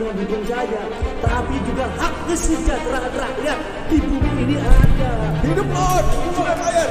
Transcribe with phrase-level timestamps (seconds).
[0.00, 0.80] hanya mendukung saja,
[1.20, 3.58] tapi juga hak kesejahteraan rakyat
[3.92, 5.12] di bumi ini ada.
[5.44, 6.06] Hidup Lord!
[6.32, 6.84] Surabaya!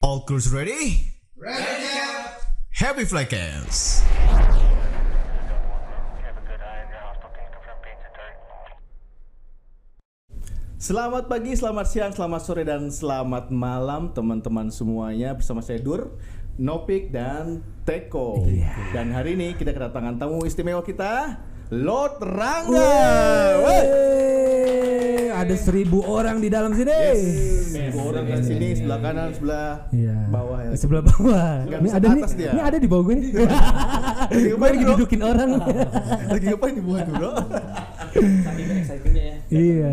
[0.00, 1.04] All crews ready?
[1.36, 2.00] Ready.
[2.72, 4.00] Happy Flackers.
[10.80, 16.16] Selamat pagi, selamat siang, selamat sore, dan selamat malam teman-teman semuanya bersama saya Dur,
[16.56, 18.48] Nopik, dan Teko.
[18.96, 21.36] Dan hari ini kita kedatangan tamu istimewa kita,
[21.70, 22.90] Lord Rangga.
[25.40, 26.90] Ada seribu orang di dalam sini.
[26.90, 27.94] Yes.
[27.94, 30.16] Dua orang di sini sebelah kanan, sebelah Iya.
[30.28, 30.70] bawah ya.
[30.74, 31.50] Sebelah bawah.
[31.64, 32.22] Nggak Ini ada nih.
[32.34, 32.50] dia.
[32.50, 33.30] Ini ada di bawah gue nih.
[33.38, 35.48] Lagi gue lagi dudukin orang.
[36.26, 37.30] Lagi ngapain di bawah tuh bro?
[38.10, 39.90] saking excitingnya ya Iya,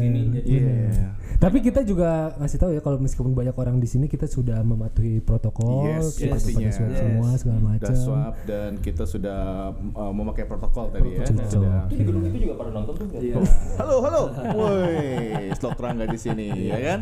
[0.00, 1.04] sini, jadi Iya.
[1.40, 5.24] Tapi kita juga ngasih tahu ya kalau meskipun banyak orang di sini kita sudah mematuhi
[5.24, 6.76] protokol, Yes, kita yes, swab Yes.
[7.00, 7.94] semua segala macam.
[7.96, 9.40] swab dan kita sudah
[9.72, 11.24] uh, memakai protokol tadi ya.
[11.48, 11.88] Sudah.
[11.88, 13.40] itu di gedung itu juga pada nonton tuh Iya.
[13.80, 14.22] Halo, halo.
[14.52, 17.00] Woi, Slot Rangga di sini, ya kan?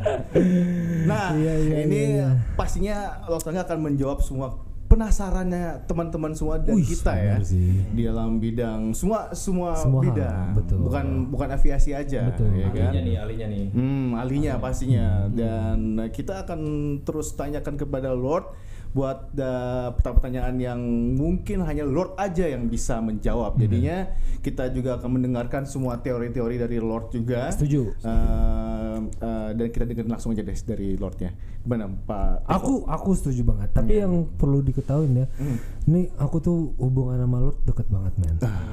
[1.10, 2.28] Nah, Iya, iya, ini iya, iya.
[2.54, 4.54] pastinya Slot Rangga akan menjawab semua
[4.88, 7.84] penasarannya teman-teman semua dan Wih, kita ya sih.
[7.88, 10.78] di dalam bidang semua semua, Semua hal, bidang, betul.
[10.80, 12.56] bukan bukan aviasi aja, Betul.
[12.56, 12.90] ya kan?
[12.90, 15.36] ahlinya nih ahlinya nih Hmm, ahlinya pastinya Hmm.
[15.36, 16.60] dan kita akan
[17.02, 18.48] terus tanyakan kepada Lord
[18.88, 20.80] buat uh, pertanyaan yang
[21.14, 23.56] mungkin hanya Lord aja yang bisa menjawab.
[23.56, 24.08] Jadinya
[24.40, 27.52] kita juga akan mendengarkan semua teori-teori dari Lord juga.
[27.52, 27.92] Setuju.
[28.00, 31.30] Uh, uh, dan kita dengar langsung aja deh dari Lordnya.
[31.60, 32.48] Gimana Pak?
[32.48, 33.68] Aku aku setuju banget.
[33.72, 35.56] Tapi yang perlu diketahui ya, Hmm.
[35.86, 38.36] ini aku tuh hubungan sama lo deket banget men.
[38.40, 38.64] Ah.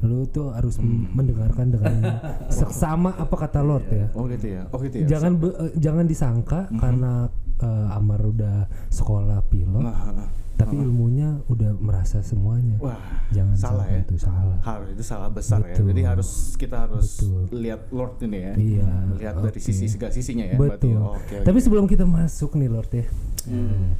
[0.00, 1.10] Lo tuh harus Hmm.
[1.12, 1.94] mendengarkan dengan
[2.52, 4.06] seksama apa kata Lord ya.
[4.14, 4.62] Oh gitu ya.
[4.70, 5.06] Oh gitu ya.
[5.08, 6.78] jangan be- eh, jangan disangka Mhm.
[6.78, 7.12] karena
[7.58, 8.56] eh, Amar udah
[8.88, 14.02] sekolah pilot Nah, ah, tapi ilmunya udah merasa semuanya Wah, jangan salah ya.
[14.02, 15.70] itu salah harus itu salah besar ya.
[15.70, 15.86] Betul.
[15.88, 17.42] Jadi harus kita harus Betul.
[17.56, 18.52] lihat Lord ini ya.
[18.52, 19.62] Iya, Melihat dari oke.
[19.62, 20.54] sisi segala sisinya ya.
[20.54, 20.90] berarti.
[20.90, 21.46] betul Oke, oke.
[21.46, 23.06] tapi sebelum kita masuk nih Lord ya
[23.48, 23.96] Hmm.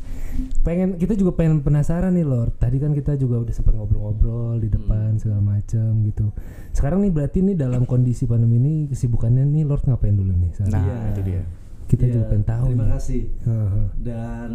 [0.61, 4.69] pengen kita juga pengen penasaran nih Lord tadi kan kita juga udah sempat ngobrol-ngobrol di
[4.69, 5.19] depan Hmm.
[5.19, 6.35] segala macam gitu
[6.71, 10.75] sekarang nih berarti nih dalam kondisi pandemi ini kesibukannya nih Lord ngapain dulu nih Nah?
[10.77, 10.97] Iya.
[11.09, 11.43] itu dia.
[11.89, 12.93] Kita Iya, juga pengen tahu Terima nih.
[12.93, 13.85] kasih Heeh.
[13.99, 14.51] dan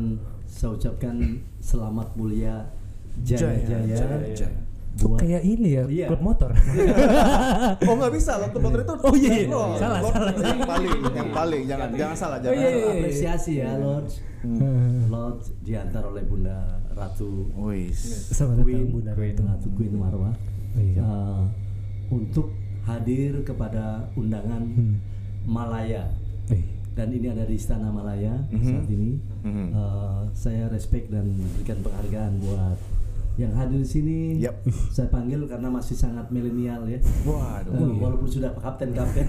[0.45, 1.15] saya ucapkan
[1.59, 2.55] selamat mulia
[3.19, 4.59] Jaya, jaya jaya, jaya, jaya.
[4.95, 6.07] Buat kayak ini ya Iya.
[6.07, 6.53] klub motor
[7.89, 9.47] Oh nggak bisa, Lord motor itu Oh, iya, iya.
[9.47, 9.75] Lord.
[9.75, 10.33] Salah, Lord salah.
[10.35, 12.85] Yang paling, yang paling, jangan, jangan salah, jangan iya, iya, salah.
[12.87, 13.01] iya.
[13.01, 14.07] apresiasi ya Lord
[14.39, 14.93] Heeh.
[15.07, 16.57] Lord diantar oleh Bunda
[16.91, 17.97] Ratu Wis.
[18.29, 19.43] Selamat datang Queen Bunda Queen Ratu.
[19.47, 20.33] Ratu Queen Marwah
[20.73, 21.01] Iya.
[21.01, 21.41] uh,
[22.09, 24.97] untuk hadir kepada undangan Hmm.
[25.43, 26.05] Malaya
[26.45, 26.59] Eh,
[26.93, 28.63] dan ini ada di Istana Malaya Mhm.
[28.63, 29.11] saat ini.
[29.43, 29.67] Mhm.
[29.73, 31.25] Uh, saya respect dan
[31.57, 32.77] berikan penghargaan buat
[33.35, 34.17] yang hadir di sini.
[34.37, 34.61] Yap.
[34.95, 37.01] Saya panggil karena masih sangat milenial ya.
[37.23, 37.73] Waduh.
[37.73, 39.25] Uh, walaupun sudah kapten-kapten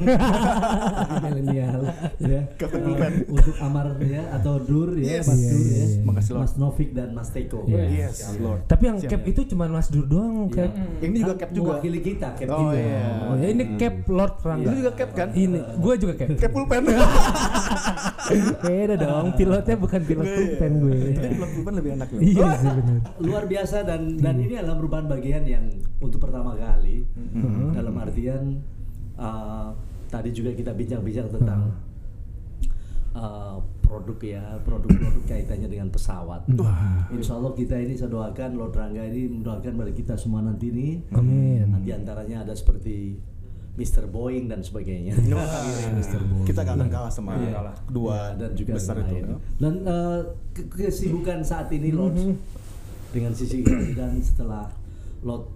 [1.24, 1.80] milenial
[2.18, 2.40] ya.
[2.54, 3.12] Kapten Uh, Pulpen.
[3.30, 5.24] untuk Amar ya atau Dur ya, Yes.
[5.24, 5.84] Mas Iya, Dur iya, ya.
[5.86, 6.02] iya.
[6.04, 6.32] Makasih.
[6.34, 7.64] Mas Novik dan Mas Teko.
[7.64, 7.82] Iya.
[8.04, 8.60] Yes, Lord.
[8.66, 9.26] Tapi yang Siap, cap ya.
[9.26, 10.68] itu cuma Mas Dur doang Ya.
[10.68, 10.72] cap.
[11.00, 11.70] Ini juga cap juga.
[11.74, 12.76] Mewakili kita, cap Oh, juga.
[12.76, 13.04] iya.
[13.24, 14.66] Oh ya ini cap Lord Rangga.
[14.66, 15.28] Itu juga cap kan?
[15.32, 16.28] Ini gue juga cap.
[16.34, 16.82] Cap pulpen.
[18.64, 20.80] Beda dong, pilotnya bukan pilot Iya, pulpen iya.
[20.80, 20.96] gue.
[21.10, 22.20] Itu pilot pulpen lebih enak loh.
[22.20, 22.98] Iya sih benar.
[23.18, 25.64] luar biasa dan dan ini adalah merupakan bagian yang
[25.98, 27.04] untuk pertama kali
[27.70, 28.42] dalam artian
[29.14, 29.70] uh,
[30.06, 31.60] tadi juga kita bincang-bincang tentang
[33.12, 36.48] uh, produk ya produk-produk kaitannya dengan pesawat.
[37.10, 40.98] Insya Allah kita ini saya doakan Lord Rangga ini mendoakan pada kita semua nanti ini.
[41.12, 41.68] Amin.
[41.68, 43.18] Nanti antaranya ada seperti
[43.74, 44.06] Mr.
[44.06, 45.18] Boeing dan sebagainya.
[46.46, 47.74] Kita gak akan kalah sama Iya.
[47.90, 49.10] dua Ya, dan juga besar itu.
[49.18, 49.24] lain.
[49.58, 50.20] Dan eh,
[50.54, 52.14] ke- kesibukan saat ini Lord
[53.14, 53.62] dengan sisi
[53.98, 54.66] dan setelah
[55.22, 55.46] Lord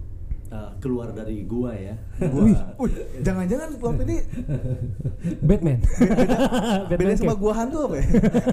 [0.49, 1.93] eh, keluar dari gua ya.
[2.31, 2.47] Gua,
[2.79, 4.17] Wih, jangan-jangan Lord ini
[5.47, 5.79] Batman.
[6.87, 7.43] beda sama cap.
[7.43, 8.07] gua hantu apa ya?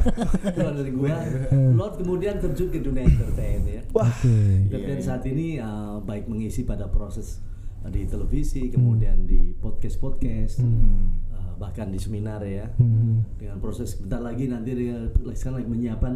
[0.58, 1.14] keluar dari gua,
[1.54, 3.82] Lord kemudian terjun ke dunia entertain ya.
[3.94, 4.10] Wah.
[4.10, 4.66] Oke.
[4.68, 7.38] Entertain Iya, saat ini eh, baik mengisi pada proses
[7.86, 12.68] eh, di televisi, kemudian di podcast-podcast, eh, bahkan di seminar ya.
[12.76, 13.24] Hmm.
[13.40, 16.14] dengan proses sebentar lagi nanti dia sekarang lagi menyiapkan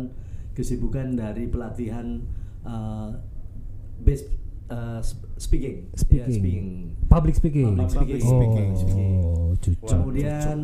[0.52, 2.20] kesibukan dari pelatihan
[2.62, 3.16] uh,
[3.98, 4.24] base
[4.66, 6.32] uh, sp- speaking Ya, Speaking.
[6.32, 6.66] speaking.
[7.06, 7.66] Public speaking.
[7.74, 8.22] Public speaking.
[8.22, 9.14] Oh, Speaking, speaking.
[9.58, 9.86] cucu.
[9.86, 10.58] kemudian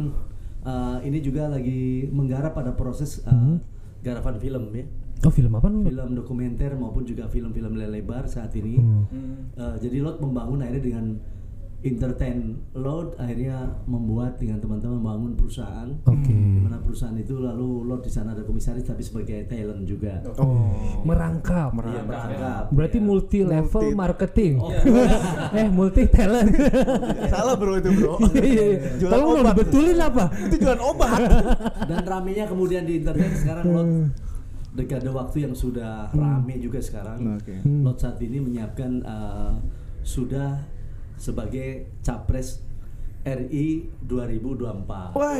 [0.63, 3.59] uh, ini juga lagi menggarap pada proses uh,
[4.01, 4.87] garapan film ya
[5.25, 9.49] Oh film apa film dokumenter maupun juga film-film lebar saat ini Hmm.
[9.57, 11.05] Uh, jadi Lot membangun akhirnya dengan
[11.81, 15.87] entertain Lord akhirnya membuat dengan teman-teman membangun perusahaan.
[16.03, 16.33] Oke.
[16.33, 20.19] Di mana perusahaan itu lalu Lord di sana ada komisaris tapi sebagai talent juga.
[20.41, 21.05] Oh.
[21.05, 21.71] Merangkap.
[21.77, 22.65] Iya, merangkap.
[22.73, 23.07] Berarti Iya.
[23.07, 24.55] multi level Multi- marketing.
[25.61, 26.51] eh multi talent.
[27.33, 28.15] Salah bro itu bro.
[28.35, 28.65] Iya iya.
[28.67, 28.91] iya.
[28.99, 30.25] Jualan Tolong lo dibetulin apa?
[30.49, 31.21] itu jualan obat.
[31.87, 33.91] Dan ramenya kemudian di internet sekarang Lord
[34.77, 37.39] dekade waktu yang sudah rame juga sekarang.
[37.39, 37.63] Oke.
[37.65, 39.53] Lord saat ini menyiapkan uh,
[40.05, 40.61] sudah
[41.17, 41.69] sebagai
[42.01, 42.61] capres
[43.23, 45.13] RI 2024.
[45.13, 45.35] Wah.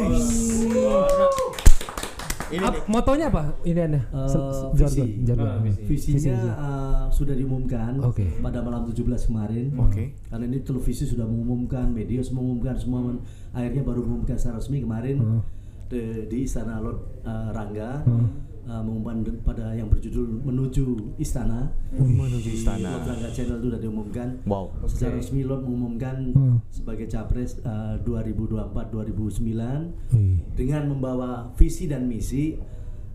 [2.47, 2.83] Ini Ap- nih.
[2.87, 3.59] motonya apa?
[3.61, 3.83] Ini
[4.31, 5.03] se- visi.
[5.21, 5.47] jargon.
[5.49, 5.83] Ah, visi.
[5.83, 8.39] Visinya uh, sudah diumumkan Oke.
[8.39, 9.75] pada malam 17 kemarin.
[9.77, 10.15] Oke.
[10.25, 14.79] Karena ini televisi sudah mengumumkan, media semua mengumumkan, semua men- akhirnya baru mengumumkan secara resmi
[14.79, 15.41] kemarin Hmm.
[15.87, 18.27] di, di Istana Lord uh, Rangga uh,
[18.67, 21.71] mengumumkan de- pada yang berjudul menuju Istana.
[21.93, 22.99] Menuju istana.
[22.99, 24.29] Lord Channel itu sudah diumumkan.
[24.43, 24.75] Wow.
[24.85, 26.59] Secara resmi Lord mengumumkan Hmm.
[26.69, 30.43] sebagai capres uh, 2024-2009 Wih.
[30.53, 32.59] dengan membawa visi dan misi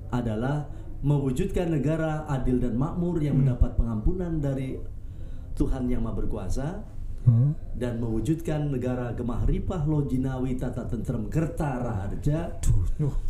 [0.09, 0.68] adalah
[1.01, 4.77] mewujudkan negara adil dan makmur yang mendapat pengampunan dari
[5.53, 6.68] Tuhan yang Maha Berkuasa
[7.22, 7.54] Hah?
[7.74, 12.58] dan mewujudkan negara gemah ripah lojinawi tata tentrem kerta raharja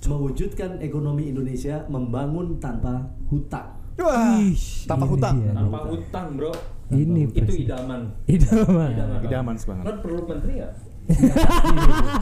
[0.01, 4.39] mewujudkan ekonomi Indonesia membangun tanpa hutang Wah.
[4.39, 5.35] Ish, Tanpa hutang.
[5.37, 5.51] dia.
[5.51, 6.49] Tanpa hutang bro.
[6.89, 7.67] Ini Itu presiden.
[7.69, 8.01] idaman.
[8.25, 8.89] Idaman.
[8.89, 9.19] Idaman.
[9.21, 9.83] Idaman banget.
[9.83, 10.69] Lo perlu menteri ya?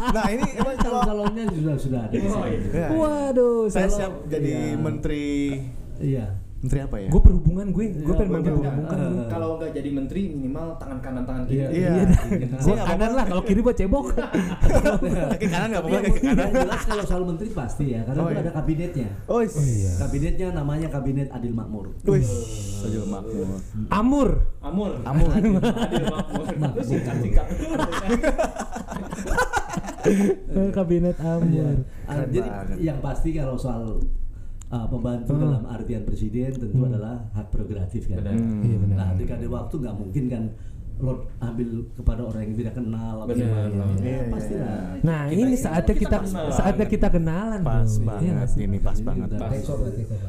[0.10, 2.60] Nah ini emang kalau calon-calonnya sudah sudah ada Oh, iya.
[2.74, 4.82] Ya, Waduh, saya siap jadi Iya.
[4.82, 5.28] menteri
[6.00, 6.26] iya
[6.60, 7.08] menteri apa ya?
[7.08, 8.98] Gue perhubungan gue, gue Iya, pengen bantu gua- perhubungan.
[9.00, 9.26] Gue.
[9.26, 11.56] Kalau nggak jadi menteri minimal tangan kanan tangan kiri.
[11.56, 11.68] Iya.
[11.72, 12.04] Iya.
[12.04, 14.06] Gue Saya nggak kanan lah, kalau kiri buat cebok.
[15.32, 16.40] Kaki kanan nggak apa-apa kaki kanan.
[16.42, 18.42] yang jelas kalau soal menteri pasti ya karena Oh, itu iya.
[18.42, 19.92] ada kabinetnya Oh iya.
[19.98, 22.24] kabinetnya namanya kabinet adil makmur Wih.
[22.82, 23.48] Adil makmur.
[23.90, 24.30] Amur.
[24.62, 24.92] Amur.
[25.02, 25.30] Amur.
[25.32, 26.46] Adil makmur.
[26.76, 27.46] Lu singkat singkat.
[30.50, 31.84] Eh, Kabinet Amur.
[32.04, 34.00] Ah, jadi yang pasti kalau soal
[34.70, 35.42] ah, pembantu Hmm.
[35.44, 38.18] dalam artian presiden tentu adalah hak prerogatif kan.
[38.20, 38.34] Benar.
[38.60, 38.96] Iya benar.
[38.96, 40.44] Nah, dekade waktu nggak mungkin kan
[41.00, 43.72] Lord ambil kepada orang yang tidak kenal atau Benar, gimana.
[43.72, 43.88] benar.
[43.96, 44.80] Ya, Iya, pasti iya, lah.
[45.00, 48.08] Nah Kita- ini saatnya kita kita saatnya kita kenalan Pas bro.
[48.12, 48.60] Banget sih?
[48.62, 49.28] ini pas Ini banget.
[49.32, 49.60] berarti.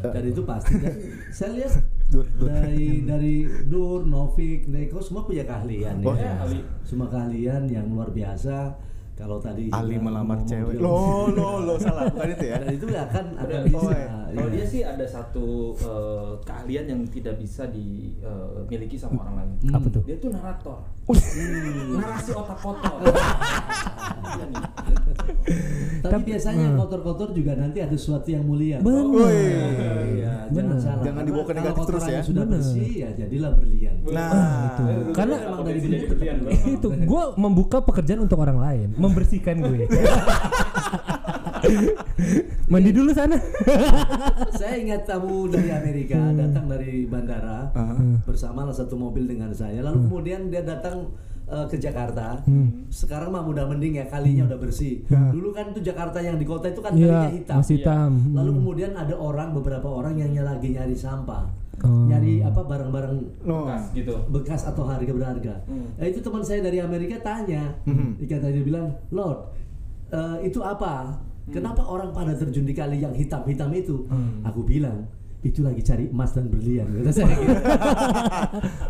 [0.04, 0.94] Dan itu pasti kan.
[1.36, 1.72] Saya lihat
[2.06, 2.46] Dur, dur.
[2.48, 3.34] dari dari
[3.66, 6.38] Dur, Novik, Neko semua punya keahlian Oh, ya.
[6.38, 6.62] ahli.
[6.82, 8.78] Semua keahlian yang luar biasa.
[9.20, 10.80] Kalau tadi Ali melamar cewek.
[10.80, 12.56] juga- Lo lo lo salah bukan itu ya?
[12.64, 13.62] Dan itu akan Benar.
[13.68, 13.76] bisa.
[13.76, 14.08] Oh, iya.
[14.30, 14.54] Kalau iya.
[14.56, 15.46] dia sih ada satu
[15.76, 19.50] eh, keahlian yang tidak bisa dimiliki sama orang lain.
[19.68, 19.76] Hmm.
[19.76, 20.02] Apa tuh?
[20.08, 20.78] Dia tuh narator.
[22.00, 22.98] Narasi otak kotor.
[24.20, 24.62] Iya.
[26.00, 28.80] Tapi biasanya yang kotor-kotor juga nanti ada sesuatu yang mulia.
[28.80, 29.04] Benar.
[29.04, 29.20] Woi.
[29.28, 30.54] Iya, Benar.
[30.54, 31.04] jangan salah.
[31.04, 32.20] Jangan dibawa ke negatif terus ya.
[32.24, 32.52] sudah Benar.
[32.56, 33.94] bersih ya jadilah berlian.
[34.08, 34.30] Nah,
[34.64, 34.82] itu.
[34.88, 39.84] Eh, Karena emang dari berlian, itu gue membuka pekerjaan untuk orang lain, membersihkan gue.
[42.70, 43.36] Mandi dulu sana.
[44.54, 46.38] saya ingat tamu dari Amerika Hmm.
[46.38, 47.74] datang dari bandara
[48.22, 49.82] bersama satu mobil dengan saya.
[49.82, 51.10] Lalu kemudian dia datang
[51.50, 52.38] eh, ke Jakarta.
[52.46, 52.86] Hmm.
[52.86, 55.02] Sekarang mah udah mending ya kalinya udah bersih.
[55.10, 57.56] Dulu kan itu Jakarta yang di kota itu kan Iya, kalinya hitam.
[57.58, 58.10] masih hitam.
[58.14, 58.34] Hmm.
[58.38, 61.50] Lalu kemudian ada orang beberapa orang yang lagi nyari sampah.
[61.80, 62.04] Oh.
[62.08, 63.14] Nyari apa barang-barang
[63.48, 63.64] no.
[63.64, 64.14] Bekas gitu.
[64.28, 65.54] bekas atau harga berharga.
[65.64, 65.96] Hmm.
[65.96, 67.72] Nah, itu teman saya dari Amerika tanya.
[68.20, 69.48] Dia kata dia bilang, Lord,
[70.12, 71.16] eh, itu apa?
[71.50, 74.06] Kenapa orang pada terjun di kali yang hitam-hitam itu?
[74.46, 75.08] Aku bilang,
[75.40, 76.84] itu lagi cari emas dan berlian.
[77.00, 77.32] Kata saya.
[77.32, 77.54] gitu.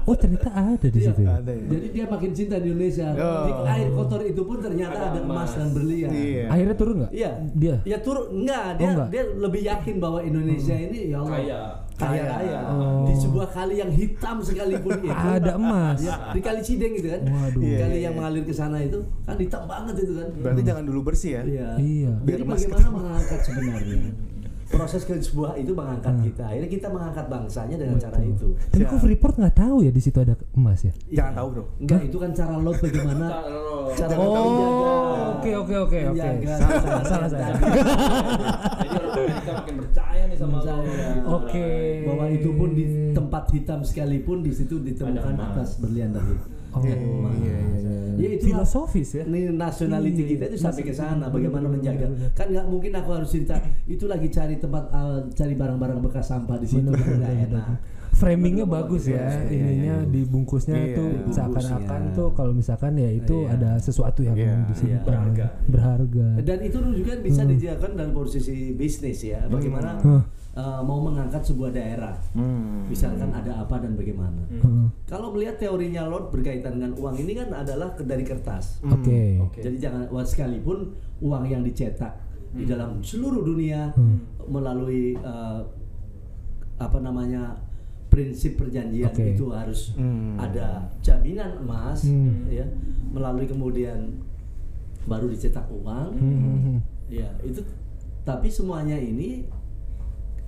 [0.03, 1.09] Oh ternyata ada di Iya.
[1.09, 1.21] situ.
[1.23, 1.31] ya?
[1.39, 1.65] Ada ya.
[1.69, 3.07] Jadi dia makin cinta di Indonesia.
[3.13, 3.45] Oh.
[3.47, 5.51] Di air kotor itu pun ternyata Ada ada, emas emas.
[5.55, 6.11] dan berlian.
[6.11, 6.45] Iya.
[6.49, 7.11] Akhirnya turun nggak?
[7.13, 7.31] Iya.
[7.55, 7.77] Dia.
[7.85, 9.09] Ya turun enggak, dia Oh, enggak.
[9.09, 11.59] dia lebih yakin bahwa Indonesia ini ya Allah Kaya.
[11.93, 12.25] kaya Kaya.
[12.33, 12.61] raya.
[12.67, 13.05] Oh.
[13.05, 15.99] Di sebuah kali yang hitam sekalipun itu Ada emas.
[16.01, 17.23] Ya, di kali Cideng gitu kan.
[17.23, 17.61] Waduh.
[17.61, 18.19] Iya, Kali iya, yang iya.
[18.19, 20.29] mengalir ke sana itu kan hitam banget itu kan.
[20.35, 21.43] Berarti jangan dulu bersih ya.
[21.45, 21.69] Iya.
[21.79, 22.13] Iya.
[22.17, 24.01] Jadi Biar emas bagaimana mengangkat sebenarnya
[24.71, 26.47] proses ke sebuah itu mengangkat kita.
[26.47, 28.55] Akhirnya kita mengangkat bangsanya dengan cara itu.
[28.71, 30.93] Tapi kok Freeport nggak tahu ya di situ ada emas ya?
[31.11, 31.65] Jangan tahu, Bro.
[31.83, 33.27] Enggak, itu kan cara lo bagaimana
[33.99, 34.15] cara.
[34.15, 36.29] Oh, oke oke oke oke.
[36.47, 37.59] Salah salah salah.
[38.81, 38.89] Jadi
[39.27, 40.75] Amerika makin percaya nih sama lo.
[41.41, 41.69] Oke.
[42.07, 46.35] Bahwa itu pun di tempat hitam sekalipun di situ ditemukan atas berlian tadi.
[46.71, 47.99] Oh, Ya, iya, iya, iya.
[48.15, 49.27] Ya itu Filosofis ya.
[49.27, 51.27] Ini nationality Iya, kita itu sampai ke sana.
[51.27, 52.07] benar, Bagaimana menjaga?
[52.39, 53.59] Kan nggak mungkin aku harus cerita.
[53.91, 56.87] Itu lagi cari tempat, uh, cari barang-barang bekas sampah di situ.
[56.87, 57.67] Benar, benar, nggak benar, enak.
[58.21, 60.13] Framingnya bagus bagus, ya, iya, ininya iya.
[60.13, 62.15] dibungkusnya Iya, tuh seakan-akan iya.
[62.15, 63.57] tuh kalau misalkan ya itu Iya.
[63.57, 65.01] ada sesuatu yang Iya, disimpan iya.
[65.09, 65.47] Berharga.
[65.67, 66.27] berharga.
[66.45, 69.41] Dan itu juga bisa dijalankan dalam posisi bisnis ya.
[69.47, 70.21] Bagaimana Hmm.
[70.53, 72.13] uh, mau mengangkat sebuah daerah.
[72.37, 72.85] Hmm.
[72.87, 74.45] Misalkan ada apa dan bagaimana.
[74.51, 74.87] Heeh.
[75.09, 78.85] kalau melihat teorinya Lord berkaitan dengan uang ini kan adalah dari kertas.
[78.85, 79.41] Oke.
[79.41, 79.65] Oke.
[79.65, 83.95] Jadi jangan sekalipun uang yang dicetak di dalam seluruh dunia
[84.45, 85.61] melalui eh,
[86.77, 87.55] apa namanya
[88.11, 89.33] prinsip perjanjian Oke.
[89.33, 90.35] itu harus Hmm.
[90.35, 92.45] ada jaminan emas Hmm.
[92.47, 92.67] ya
[93.07, 94.19] melalui kemudian
[95.03, 96.77] baru dicetak uang Hmm.
[97.07, 97.63] ya itu
[98.21, 99.47] tapi semuanya ini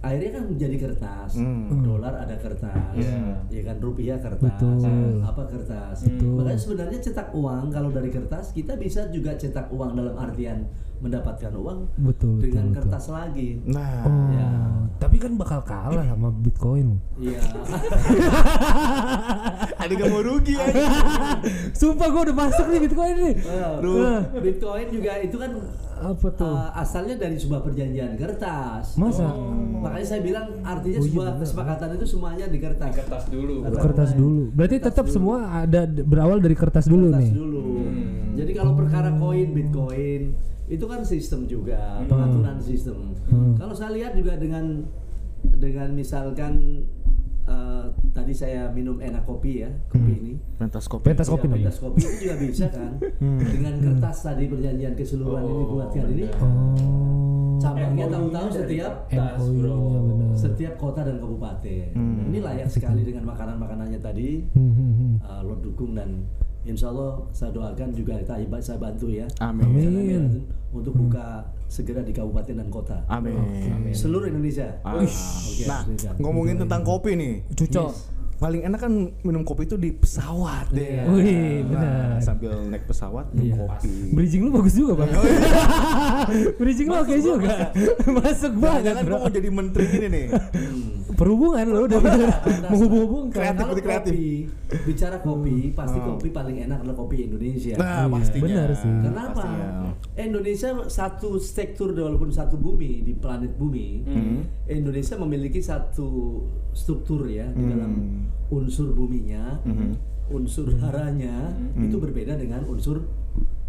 [0.02, 1.80] akhirnya kan menjadi kertas Hmm.
[1.80, 3.38] dolar ada kertas Iya.
[3.47, 5.23] ya kan rupiah kertas Betul.
[5.23, 6.35] apa kertas Betul.
[6.37, 10.66] makanya sebenarnya cetak uang kalau dari kertas kita bisa juga cetak uang dalam artian
[10.99, 12.76] mendapatkan uang Betul, betul, dengan betul.
[12.76, 14.50] kertas lagi Nah, Oh, Ya.
[14.99, 16.99] tapi kan bakal kalah sama Bitcoin.
[17.16, 17.38] iya
[19.76, 20.66] ada gak mau rugi ya.
[21.78, 23.35] Sumpah gue udah masuk nih Bitcoin nih.
[23.35, 25.50] Eh, Bitcoin juga itu kan
[25.94, 26.49] Apa tuh?
[26.49, 29.28] uh, asalnya dari sebuah perjanjian kertas Masa?
[29.76, 31.40] makanya saya bilang artinya Oh, iya sebuah bener.
[31.42, 33.54] kesepakatan itu semuanya di kertas kertas dulu.
[33.72, 34.42] kertas dulu.
[34.50, 35.14] Berarti Kertas tetap dulu.
[35.14, 37.32] semua ada berawal dari kertas dulu kertas nih.
[37.34, 37.62] dulu.
[37.82, 38.32] Hmm.
[38.32, 40.22] Jadi kalau perkara koin, bitcoin
[40.66, 43.12] itu kan sistem juga, pengaturan sistem.
[43.28, 43.54] Hmm.
[43.56, 44.87] Kalau saya lihat juga dengan
[45.42, 46.87] dengan misalkan
[47.44, 50.32] eh, tadi saya minum enak kopi ya, kopi ini.
[50.56, 51.04] pentas kopi.
[51.04, 52.92] Pentas kopi Ya, pentas kopi itu juga bisa kan
[53.52, 57.58] dengan kertas tadi perjanjian keseluruhan ini Oh, dibuatkan ini Oh.
[57.58, 58.92] cabangnya tahu-tahu setiap
[59.38, 59.78] bro.
[60.34, 61.94] setiap kota dan kabupaten.
[61.94, 62.26] Hmm.
[62.26, 64.42] Ini layak sekali dengan makanan-makanannya tadi.
[64.50, 65.12] Hmm, hmm, hmm.
[65.20, 66.26] uh, Lord dukung dan
[66.64, 69.66] insya Allah saya doakan juga kita ibadah saya bantu ya Amin.
[69.66, 70.25] Amin.
[70.71, 73.35] untuk buka segera di kabupaten dan kota Amin.
[73.90, 74.71] seluruh Indonesia.
[74.83, 74.97] Ah.
[74.97, 75.11] Oke,
[75.64, 76.11] Nah, Indonesia.
[76.16, 77.35] ngomongin tentang kopi nih.
[77.50, 77.92] Cucok.
[78.38, 80.83] Paling enak kan minum kopi itu di pesawat deh.
[80.99, 81.02] Iya.
[81.09, 81.23] Wih,
[81.62, 82.19] Nah, benar.
[82.19, 83.57] sambil naik pesawat minum Iya.
[83.69, 83.95] kopi.
[84.12, 85.11] Bridging lu bagus juga, Bang.
[86.59, 87.71] Bridging lu oke juga.
[88.09, 90.26] Masuk banget, Jangan mau jadi menteri ini nih.
[91.22, 92.00] Perhubungan lu udah
[92.72, 93.38] menghubung-hubungkan.
[93.38, 94.10] Kreatif, Kalau kreatif.
[94.10, 94.26] kopi,
[94.82, 96.08] bicara kopi, pasti Hmm.
[96.08, 97.74] kopi paling enak adalah kopi Indonesia.
[97.74, 98.42] Nah, Iya, pastinya.
[98.42, 98.90] benar sih.
[98.98, 99.30] Kenapa?
[99.38, 99.68] Pastinya.
[100.14, 104.38] Indonesia satu sektor walaupun satu bumi di planet bumi, Hmm.
[104.66, 107.70] Indonesia memiliki satu struktur ya di Hmm.
[107.70, 107.92] dalam
[108.50, 109.94] unsur buminya, Hmm.
[110.28, 112.98] unsur haranya itu berbeda dengan unsur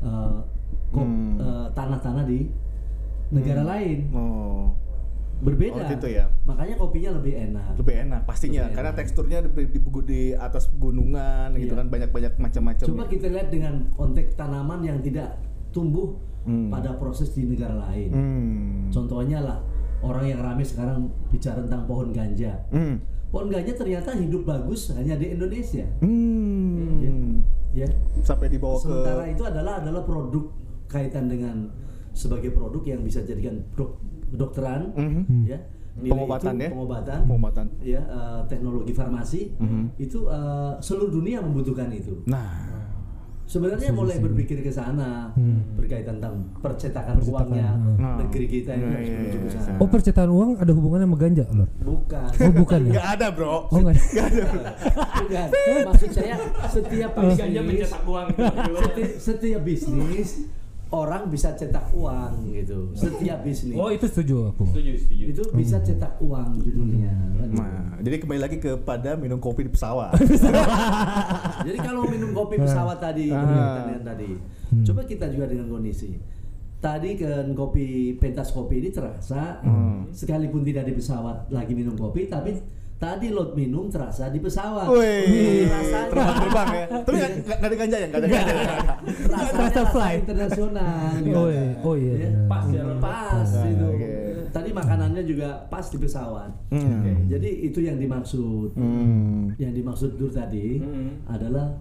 [0.02, 0.42] uh,
[0.90, 1.38] kop- Hmm.
[1.38, 2.50] uh, tanah-tanah di
[3.30, 4.68] negara lain Oh,
[5.44, 5.84] berbeda.
[5.84, 6.26] Oh, gitu ya.
[6.44, 7.76] Makanya kopinya lebih enak.
[7.76, 9.00] lebih enak pastinya Lebih karena enak.
[9.04, 11.80] teksturnya di, di, di atas gunungan gitu Iya.
[11.84, 12.86] kan banyak-banyak macam-macam.
[12.88, 15.36] Coba kita lihat dengan konteks tanaman yang tidak
[15.70, 16.68] tumbuh Hmm.
[16.68, 18.12] pada proses di negara lain.
[18.12, 18.92] Hmm.
[18.92, 19.64] Contohnya lah
[20.04, 22.60] orang yang ramai sekarang bicara tentang pohon ganja.
[22.68, 23.00] Hmm.
[23.32, 25.88] Pohon ganja ternyata hidup bagus hanya di Indonesia.
[26.04, 27.40] Hmm.
[27.72, 27.88] Ya.
[28.22, 30.52] Sampai dibawa Sementara ke itu adalah adalah produk
[30.86, 31.72] kaitan dengan
[32.14, 33.64] sebagai produk yang bisa jadikan
[34.34, 35.46] kedokteran, Mhm.
[35.46, 35.60] ya.
[35.94, 36.70] Nilai Pengobatan itu, ya?
[36.74, 37.20] Pengobatan.
[37.22, 37.66] pengobatan.
[37.80, 39.84] Ya, eh, teknologi farmasi Mhm.
[39.96, 42.26] itu eh, seluruh dunia membutuhkan itu.
[42.26, 42.82] Nah,
[43.44, 45.28] Sebenarnya mulai berpikir ke sana
[45.76, 48.16] berkaitan tentang percetakan, Percetakan, uangnya hmm.
[48.18, 49.60] negeri kita ini Iya, harus iya, iya.
[49.60, 49.78] sana.
[49.78, 51.72] Oh, percetakan uang ada hubungannya sama ganja, Lord?
[51.78, 52.28] Bukan.
[52.40, 52.92] Oh, bukan ya?
[52.96, 53.68] nggak ada bro.
[53.68, 53.96] Oh, enggak.
[55.20, 55.48] Bukan.
[55.86, 56.36] Maksud saya
[56.66, 58.28] setiap Ganja bisnis, mencetak uang
[58.80, 60.30] seti- setiap bisnis
[60.94, 62.94] orang bisa cetak uang gitu.
[62.94, 64.64] Setiap bisnis Oh, itu setuju aku.
[64.70, 65.24] Setuju, setuju.
[65.28, 67.10] itu bisa cetak uang judulnya.
[67.34, 67.50] kan.
[67.50, 70.14] Nah, jadi kembali lagi kepada minum kopi di pesawat.
[71.66, 73.42] Jadi kalau minum kopi pesawat tadi, Ah.
[73.42, 74.30] berkaitan dengan tadi,
[74.84, 76.14] coba kita juga dengan kondisi.
[76.78, 80.12] Tadi kan kopi pentas kopi ini terasa Hmm.
[80.12, 82.60] sekalipun tidak di pesawat lagi minum kopi, tapi
[83.04, 84.88] tadi lot minum terasa di pesawat.
[84.88, 86.86] Wih, rasanya terbang-terbang ya.
[87.04, 88.54] Tapi nggak ada ganja ya, nggak ada ganja.
[88.56, 88.64] ya?
[89.28, 90.14] Terasa rasa fly.
[90.24, 91.12] internasional.
[91.36, 91.66] Oh, iya.
[91.84, 92.48] Oh, iya, Ya, benar.
[92.48, 93.88] Pas ya, pas itu.
[94.54, 96.50] Tadi makanannya juga pas di pesawat.
[96.70, 97.26] Hmm.
[97.28, 98.78] Jadi itu yang dimaksud.
[98.78, 99.52] Hmm.
[99.58, 101.26] Yang dimaksud Dur tadi Hmm.
[101.26, 101.74] adalah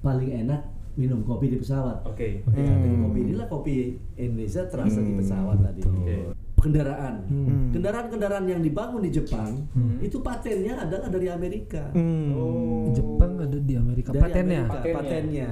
[0.00, 0.60] paling enak
[0.94, 2.00] minum kopi di pesawat.
[2.06, 2.40] Oke.
[2.46, 2.80] Ya, Hmm.
[2.80, 3.74] dengan kopi inilah kopi
[4.16, 5.82] Indonesia terasa di pesawat tadi.
[5.84, 6.18] Oke.
[6.60, 7.72] Kendaraan, Hmm.
[7.72, 9.64] kendaraan-kendaraan yang dibangun di Jepang
[9.98, 11.88] itu patennya adalah dari Amerika.
[11.96, 12.36] Hmm.
[12.36, 12.92] Oh.
[12.92, 14.12] Jepang ada di Amerika.
[14.12, 14.60] Dari Patennya.
[14.68, 14.96] Amerika, Patennya.
[15.00, 15.50] patennya.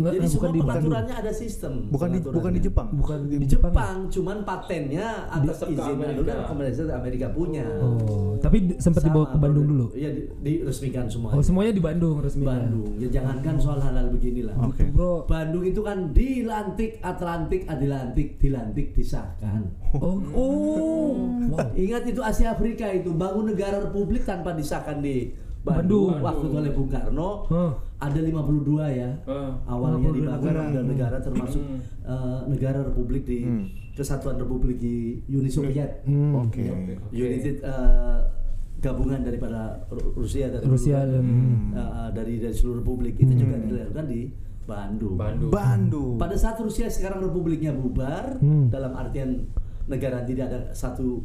[0.00, 0.72] Enggak, Jadi bukan semua di Bandung.
[0.72, 1.72] pengaturannya ada sistem.
[1.92, 2.60] Bukan di bukan di.
[2.60, 2.88] Jepang.
[2.96, 3.96] Bukan Di di Jepang, Jepang.
[4.08, 6.08] cuman patennya atas ke izin Amerika.
[6.16, 7.66] dulu dan Amerika, Amerika punya.
[7.84, 9.86] Oh, tapi di- sempat dibawa ke Bandung dulu.
[9.92, 11.36] Iya, di, diresmikan semua.
[11.36, 12.48] Oh, semuanya di Bandung resmi.
[12.48, 12.96] Bandung.
[12.96, 14.56] Ya jangankan soal hal-hal beginilah.
[14.64, 14.88] Oke.
[14.88, 15.28] Bro.
[15.28, 19.68] Bandung itu kan dilantik Atlantik Adilantik dilantik disahkan.
[20.00, 21.12] Oh, oh.
[21.50, 21.74] Wow.
[21.74, 26.22] Ingat itu Asia Afrika itu bangun negara republik tanpa disahkan di Bandung, Bandung.
[26.22, 27.30] waktu itu oleh Bung Karno.
[27.46, 27.72] Huh.
[27.96, 29.10] Ada 52 ya.
[29.24, 29.52] Ah.
[29.66, 30.80] Awalnya 52 dibangun negara.
[30.82, 31.80] negara termasuk Hmm.
[32.02, 33.64] eh, negara republik di Hmm.
[33.90, 34.96] Kesatuan Republik di
[35.28, 36.00] Uni Soviet.
[36.02, 36.32] Hmm.
[36.40, 36.64] Oke.
[37.10, 38.18] United eh,
[38.78, 41.28] gabungan daripada Ru- Rusia dan Rusia dan-
[41.70, 45.14] uh, uh, dari dari seluruh republik itu juga dilakukan di Bandung.
[45.14, 45.50] Bandung.
[45.50, 46.14] Bandung.
[46.16, 48.72] Pada saat Rusia sekarang republiknya bubar Hmm.
[48.72, 49.44] dalam artian
[49.84, 51.20] negara tidak ada satu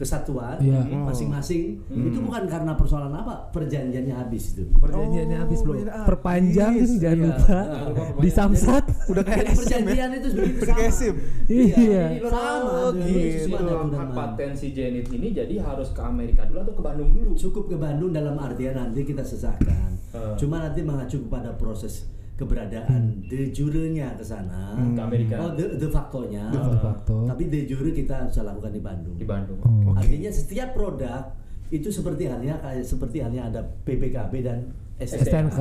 [0.00, 0.80] kesatuan Iya.
[1.04, 4.64] masing-masing itu bukan karena persoalan apa perjanjiannya habis itu.
[4.80, 6.90] Perjanjiannya Oh, habis perjanjian Perpanjang habis.
[6.96, 7.26] jangan Iya.
[7.28, 7.58] lupa.
[7.60, 7.84] Nah,
[8.16, 8.84] Di Samsat.
[9.06, 9.52] Udah kayak ya?
[9.52, 11.20] perjanjian itu begitu Udah kayak sama.
[11.46, 12.04] Iya.
[12.24, 13.64] Sama, gitu.
[13.92, 17.30] hak paten si Zenit ini jadi harus ke Amerika dulu atau ke Bandung dulu?
[17.36, 20.00] Cukup ke Bandung dalam artian nanti kita sesahkan.
[20.10, 20.34] Hmm.
[20.34, 22.08] Cuma nanti mengacu kepada proses
[22.40, 24.72] keberadaan de jure-nya ke sana.
[24.96, 25.36] Ke Amerika.
[25.36, 26.48] Oh, de, de facto-nya.
[26.48, 27.28] De facto.
[27.28, 29.16] Tapi de jure kita bisa lakukan di Bandung.
[29.20, 29.60] Di Bandung.
[29.60, 29.92] Oh.
[29.92, 31.36] Artinya setiap produk
[31.70, 35.24] itu seperti halnya kayak seperti halnya ada PPKB dan STNK.
[35.24, 35.60] STNK.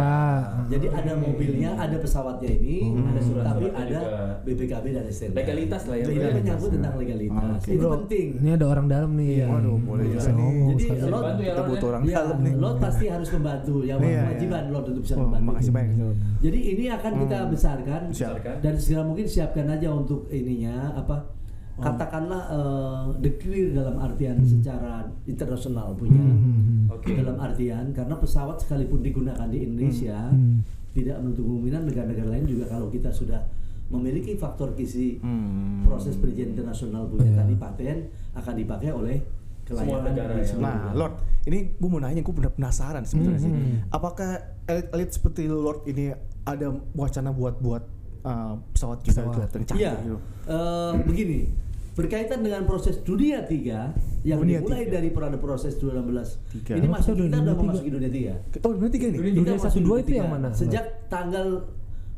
[0.68, 3.80] Jadi ada mobilnya, ada pesawatnya ini, Ada surat-suratnya tapi juga.
[3.80, 4.00] ada
[4.44, 5.34] BPKB dan STNK.
[5.34, 6.36] Legalitas lah ya, Ini legalitas.
[6.38, 7.60] menyangkut tentang legalitas.
[7.64, 8.28] Itu Bro, penting.
[8.36, 9.30] Ini ada orang dalam nih.
[9.32, 9.46] Iya.
[9.48, 10.36] Waduh, boleh Bisa juga nih.
[10.36, 11.00] ngomong Jadi sekali.
[11.02, 11.90] lo ya, Kita butuh ya.
[11.90, 12.54] orang Ya, dalam nih.
[12.54, 13.76] lo pasti harus membantu.
[13.82, 14.22] Yang Iya, iya.
[14.22, 15.46] kewajiban lo untuk bisa Oh, membantu.
[15.48, 16.14] makasih banyak.
[16.40, 18.16] Jadi ini akan kita besarkan Siap.
[18.30, 18.56] Besarkan.
[18.60, 21.16] dan segera mungkin siapkan aja untuk ininya apa
[21.82, 24.94] katakanlah eh, declare dalam artian secara
[25.26, 26.22] internasional punya
[26.90, 27.14] Oke.
[27.14, 30.62] dalam artian karena pesawat sekalipun digunakan di Indonesia Hmm.
[30.90, 33.40] tidak menutup kemungkinan negara-negara lain juga kalau kita sudah
[33.88, 35.82] memiliki faktor gizi Hmm.
[35.84, 37.38] proses perizinan internasional punya Iya.
[37.40, 37.98] tadi paten
[38.34, 39.18] akan dipakai oleh
[39.66, 40.42] Semua negara ya.
[40.44, 40.98] semua Nah.
[40.98, 41.14] Lord,
[41.46, 43.54] ini gue mau nanya, gue bener penasaran sebenarnya sih.
[43.54, 43.86] Hmm.
[43.88, 44.30] Apakah
[44.66, 46.10] elit-elit seperti Lord ini
[46.44, 47.86] ada wacana buat buat
[48.20, 49.30] uh, pesawat kita Pesawat.
[49.32, 50.18] kelihatan canggih Iya, gitu?
[50.50, 51.40] eh, begini
[51.94, 54.94] berkaitan dengan proses dunia tiga yang Dunia dimulai tiga.
[55.00, 56.74] dari pada proses 2016 Tiga.
[56.76, 57.62] ini masuk kita dunia udah tiga?
[57.64, 58.34] memasuki dunia tiga.
[58.62, 59.20] Oh, benar tiga nih.
[59.20, 60.48] Dunia Dunia masuk satu dua dunia itu yang mana?
[60.52, 61.48] Sejak tanggal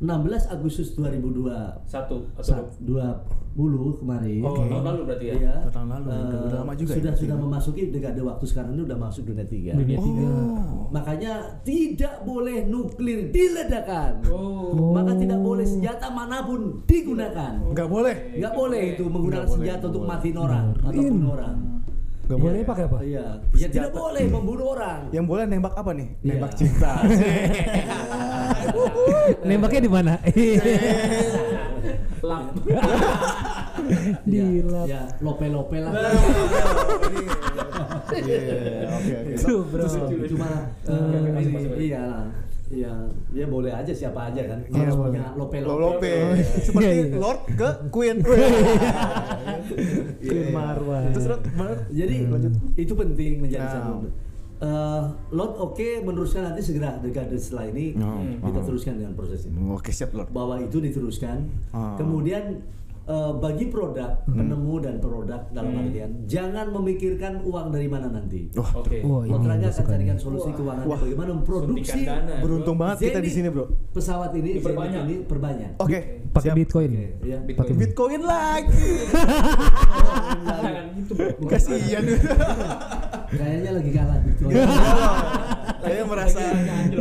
[0.02, 2.66] 16 Agustus 2002 Satu atau
[3.52, 4.42] 20 kemarin.
[4.42, 5.36] Oh, tahun lalu berarti ya?
[5.36, 5.54] Iya.
[5.68, 7.44] Tahun lalu, Eh, udah- udah lama juga ya, Sudah berarti sudah ya.
[7.44, 9.72] memasuki dekade waktu sekarang ini udah masuk dunia tiga.
[9.74, 10.24] Dunia tiga.
[10.24, 10.88] Oh.
[10.90, 14.14] Makanya tidak boleh nuklir diledakkan.
[14.28, 14.92] Oh.
[14.92, 17.54] Maka tidak boleh senjata mana pun digunakan.
[17.68, 18.16] Nggak boleh.
[18.36, 21.12] Nggak boleh itu menggunakan Nggak senjata untuk matiin orang atau Benar.
[21.12, 21.58] bunuh orang.
[22.22, 22.64] Nggak Boleh Iya.
[22.66, 22.98] pakai apa?
[23.04, 23.26] Iya.
[23.52, 25.00] Ya tidak boleh membunuh orang.
[25.12, 26.08] Yang boleh nembak apa nih?
[26.18, 26.32] Iya.
[26.32, 26.92] Nembak cinta.
[29.44, 30.14] Nembaknya di mana?
[32.22, 32.54] Lap.
[34.24, 34.86] di Ya, lap.
[34.86, 35.92] ya lope-lope lah.
[38.12, 39.34] Iya, oke oke.
[39.68, 39.86] Bro.
[40.28, 40.50] Cuma
[40.86, 42.26] eh, iya lah.
[42.72, 42.88] Iya,
[43.36, 44.60] ya boleh aja siapa aja kan.
[44.64, 45.12] Iya, Kalau boleh.
[45.12, 45.76] punya lope-lope.
[45.76, 46.08] Lope.
[46.08, 47.18] Iya, Seperti iya.
[47.18, 48.18] Lord ke Queen.
[50.22, 51.02] Queen Marwah.
[51.12, 51.78] Terus Lord, bener.
[51.90, 52.54] Jadi Lanjut.
[52.78, 53.74] itu penting menjadi Nah.
[53.76, 53.94] satu.
[54.62, 58.66] Eh, Lot oke meneruskan nanti segera dekade setelah ini Oh, kita oh.
[58.70, 59.58] teruskan dengan proses ini.
[59.74, 60.30] Oke siap Lord.
[60.30, 61.50] bahwa itu diteruskan.
[61.74, 61.98] Ah.
[61.98, 62.62] Kemudian
[63.12, 64.38] eh, bagi produk Hmm.
[64.38, 68.48] penemu dan produk dalam artian jangan memikirkan uang dari mana nanti.
[68.54, 69.02] Oke.
[69.02, 70.56] Ini Lotranya gue akan carikan solusi Wah.
[70.56, 70.98] keuangan Wah.
[70.98, 72.36] bagaimana memproduksi dana.
[72.40, 73.66] beruntung banget kita di sini bro.
[73.92, 75.02] pesawat ini Zenit Diperbanyak.
[75.04, 75.72] ini perbanyak.
[75.78, 76.00] Oke.
[76.32, 76.56] Pakai siap.
[76.56, 76.90] Bitcoin.
[76.90, 77.38] Oke, ya.
[77.40, 77.58] Bitcoin.
[77.58, 78.88] Pakai Bitcoin lagi.
[80.42, 81.48] Jangan gitu, bro.
[81.52, 82.04] Kasihan.
[83.30, 84.54] Kayaknya lagi kalah Bitcoin.
[85.82, 86.42] Saya merasa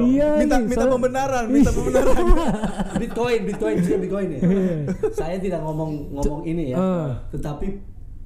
[0.03, 2.17] Iya, minta nih, minta soalnya- pembenaran, minta pembenaran.
[3.03, 4.41] Bitcoin, Bitcoin, sudah Bitcoin ya.
[5.11, 7.09] Saya tidak ngomong ngomong ini ya, Ah.
[7.31, 7.67] tetapi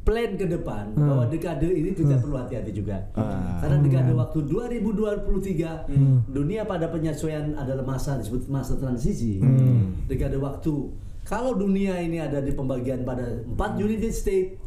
[0.04, 1.00] plan ke depan Ah.
[1.00, 3.00] bahwa dekade ini kita perlu hati-hati juga.
[3.14, 3.56] Ah.
[3.58, 5.88] Karena dekade waktu 2023
[6.26, 9.40] dunia pada penyesuaian adalah masa disebut masa transisi.
[10.04, 10.92] Dekade waktu
[11.24, 14.60] kalau dunia ini ada di pembagian pada empat United States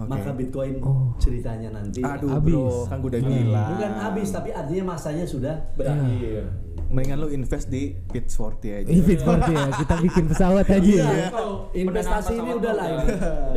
[0.00, 0.08] Oke.
[0.08, 1.12] maka Bitcoin Oh.
[1.16, 2.50] ceritanya nanti Aduh Habis.
[2.50, 3.64] bro, kan udah gila.
[3.70, 6.48] bukan habis tapi artinya masanya sudah Berakhir.
[6.90, 8.88] Mendingan lu invest di Pitch 40 aja.
[8.88, 9.62] Ini fit seperti ya.
[9.70, 10.80] Kita bikin pesawat aja.
[10.82, 11.06] Iya.
[11.06, 11.28] ya.
[11.78, 13.06] investasi ini udah lah ini.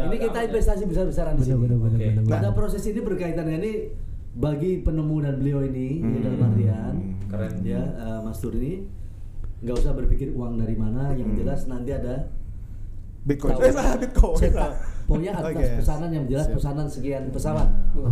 [0.03, 1.63] ini kita investasi besar-besaran di Bener sini.
[1.63, 2.07] bener bener Oke.
[2.13, 2.29] bener.
[2.29, 3.73] Pada proses ini berkaitan dengan ini
[4.33, 6.93] bagi penemu dan beliau ini ya dalam artian
[7.25, 7.53] Keren.
[7.63, 8.85] ya eh, Mas Tur ini
[9.59, 12.29] nggak usah berpikir uang dari mana yang jelas nanti ada
[13.23, 13.49] Bitcoin.
[13.51, 14.37] tahu- Eh, salah Bitcoin.
[14.37, 14.71] cetak.
[15.13, 15.65] Pokoknya atas Oke.
[15.77, 16.57] pesanan yang jelas Siap.
[16.57, 17.67] pesanan sekian pesawat.
[17.93, 18.09] Oh.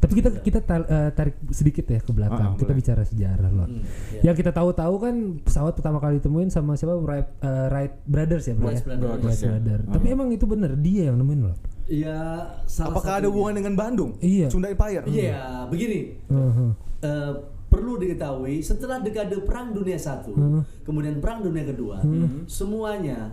[0.00, 2.54] Tapi kita kita tar- eh, tarik sedikit ya ke belakang.
[2.54, 2.80] Ah, kita boleh.
[2.80, 3.68] bicara sejarah loh.
[3.68, 3.84] Hmm,
[4.16, 4.32] ya.
[4.32, 8.54] Yang kita tahu-tahu kan pesawat pertama kali ditemuin sama siapa Wright, eh, Wright Brothers ya,
[8.54, 8.96] bro Wright ya?
[8.96, 9.48] Brothers, Wright ya.
[9.52, 9.82] Brothers.
[9.84, 9.92] Ah.
[9.92, 11.56] Tapi emang itu bener dia yang nemuin loh.
[11.84, 12.18] Ya
[12.64, 14.16] salah Apakah ada hubungan dengan Bandung?
[14.18, 14.48] Iya.
[14.48, 15.04] Sunda Empire.
[15.04, 16.16] Iya, begini.
[16.24, 16.70] Heeh.
[17.00, 17.32] Eh,
[17.68, 20.66] perlu diketahui setelah dekade perang dunia satu Hmm.
[20.82, 22.02] kemudian perang dunia kedua
[22.44, 23.30] semuanya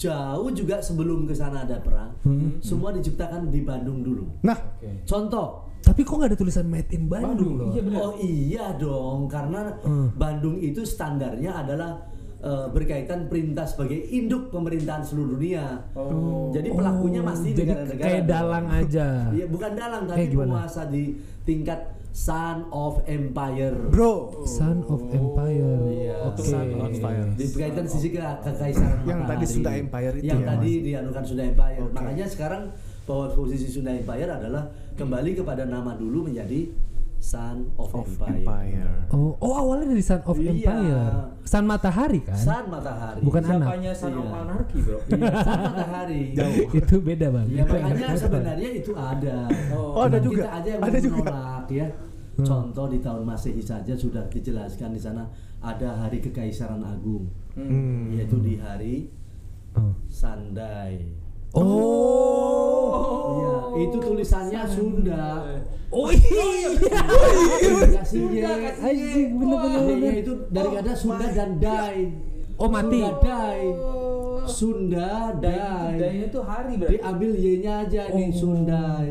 [0.00, 2.56] jauh juga sebelum ke sana ada perang Hmm.
[2.58, 5.04] semua diciptakan di Bandung dulu Nah, Oke.
[5.04, 7.68] contoh Tapi kok nggak ada tulisan made in Bandung, loh?
[7.70, 7.98] Iya benar.
[7.98, 10.12] oh iya dong karena Hmm.
[10.14, 12.04] Bandung itu standarnya adalah
[12.38, 16.48] eh, berkaitan perintah sebagai induk pemerintahan seluruh dunia Oh.
[16.48, 19.06] jadi pelakunya Oh, masih negara-negara kayak dalang aja.
[19.28, 20.48] Iya, bukan dalang tapi Kayak gimana?
[20.56, 21.02] penguasa di
[21.42, 23.74] tingkat Son of Empire.
[23.90, 24.42] Bro.
[24.42, 25.78] Son of Empire.
[25.86, 26.16] Iya.
[26.26, 26.42] Oke.
[26.42, 27.26] Son of Empire.
[27.38, 29.44] Di berkaitan sisi ke kekaisaran Yang tadi.
[29.46, 30.84] Sunda Empire itu Yang ya, tadi Mas?
[30.84, 31.84] dianukan Sunda Empire.
[31.94, 32.62] Makanya sekarang
[33.06, 34.64] bahwa posisi Sunda Empire adalah
[34.98, 36.70] kembali kepada nama dulu menjadi
[37.20, 38.40] Son of, Of Empire.
[38.40, 38.92] Empire.
[39.12, 40.50] Oh, oh awalnya dari Son of Iya.
[40.50, 41.04] Empire.
[41.44, 42.32] Sun Matahari kan?
[42.34, 43.20] Sun Matahari.
[43.20, 43.68] Bukan anak.
[43.68, 44.40] Siapanya of Iya.
[44.40, 44.98] Anarchy, Bro?
[45.12, 46.20] Iya, Sun Matahari.
[46.72, 47.46] itu beda bang.
[47.46, 49.36] Ya makanya sebenarnya itu ada.
[49.70, 50.42] Oh, ada Cuman juga?
[50.42, 51.16] Kita aja yang Ada juga?
[51.28, 51.86] menolak ya.
[52.40, 55.28] Contoh di tahun Masehi saja sudah dijelaskan di sana
[55.60, 58.08] ada hari kekaisaran agung, Hmm.
[58.10, 59.12] yaitu di hari
[59.70, 59.92] Oh.
[60.08, 61.04] Sandai.
[61.52, 63.36] Oh.
[63.36, 65.26] Iya, itu tulisannya Sunda.
[65.90, 66.70] Oh iya.
[67.98, 68.50] Kasihnya.
[68.78, 69.80] Anjing bener-bener.
[69.82, 71.98] Adanya itu dari kata Sunda dan Dai.
[72.56, 72.98] Oh mati.
[73.02, 73.62] Sunda Dai.
[74.46, 75.94] Sunda Dai.
[75.98, 76.94] Dai itu hari berarti.
[76.98, 78.38] Diambil Y-nya aja nih Oh.
[78.38, 79.10] Sundai.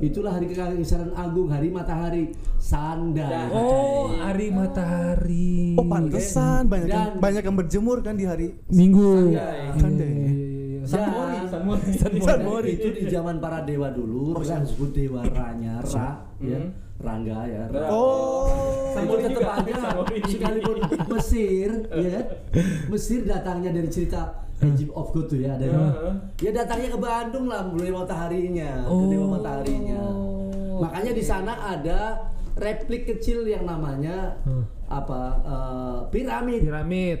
[0.00, 3.52] Itulah hari kekaisaran agung, hari matahari Sandai.
[3.52, 5.76] Oh hari matahari.
[5.76, 9.36] Oh pantesan banyak yang, banyak yang berjemur kan di hari Minggu.
[9.76, 10.12] Sandai.
[10.16, 11.29] Iya, Sandai.
[11.72, 11.92] Iya, iya, iya.
[11.92, 12.26] Mori, San Mori.
[12.26, 12.70] San Mori.
[12.72, 16.70] Itu di zaman para dewa dulu, mereka disebut dewa Ranya, Ra, ya, Hmm.
[17.00, 17.64] Rangga ya.
[17.66, 17.86] Ra.
[17.88, 18.92] Oh.
[18.92, 20.76] Itu tetap ada sekalipun
[21.08, 22.24] Mesir ya kan
[22.92, 24.20] Mesir datangnya dari cerita
[24.60, 26.12] Egypt of God tuh ya ada Heeh.
[26.38, 29.08] ya datangnya ke Bandung lah dewa mataharinya ke Oh.
[29.08, 30.00] dewa mataharinya
[30.76, 34.68] makanya di sana ada replik kecil yang namanya Hmm.
[34.84, 37.18] apa eh, piramid Piramid.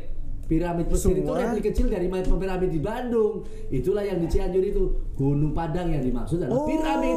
[0.50, 4.82] Piramid Mesir itu replik kecil dari piramid di Bandung itulah yang di Cianjur itu
[5.14, 6.66] Gunung Padang yang dimaksud adalah Oh.
[6.66, 7.16] piramid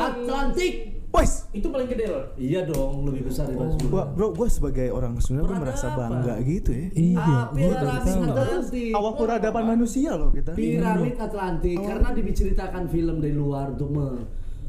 [0.00, 0.74] Atlantik
[1.10, 1.50] Wes.
[1.50, 2.22] Itu paling gede loh.
[2.38, 6.38] iya dong lebih besar daripada Gua, sebelumnya bro, gue sebagai orang Sunda gue merasa bangga
[6.40, 6.86] gitu ya.
[6.88, 7.18] Iya.
[7.18, 8.14] Ah, gua piramid.
[8.22, 8.90] Atlantik.
[8.94, 10.54] Awal peradaban manusia loh kita.
[10.54, 11.84] Piramid Atlantik Oh.
[11.84, 14.22] karena diceritakan film dari luar untuk me-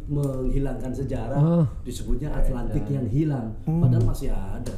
[0.09, 1.65] menghilangkan sejarah Oh.
[1.81, 4.73] disebutnya Atlantik yang hilang padahal masih ada.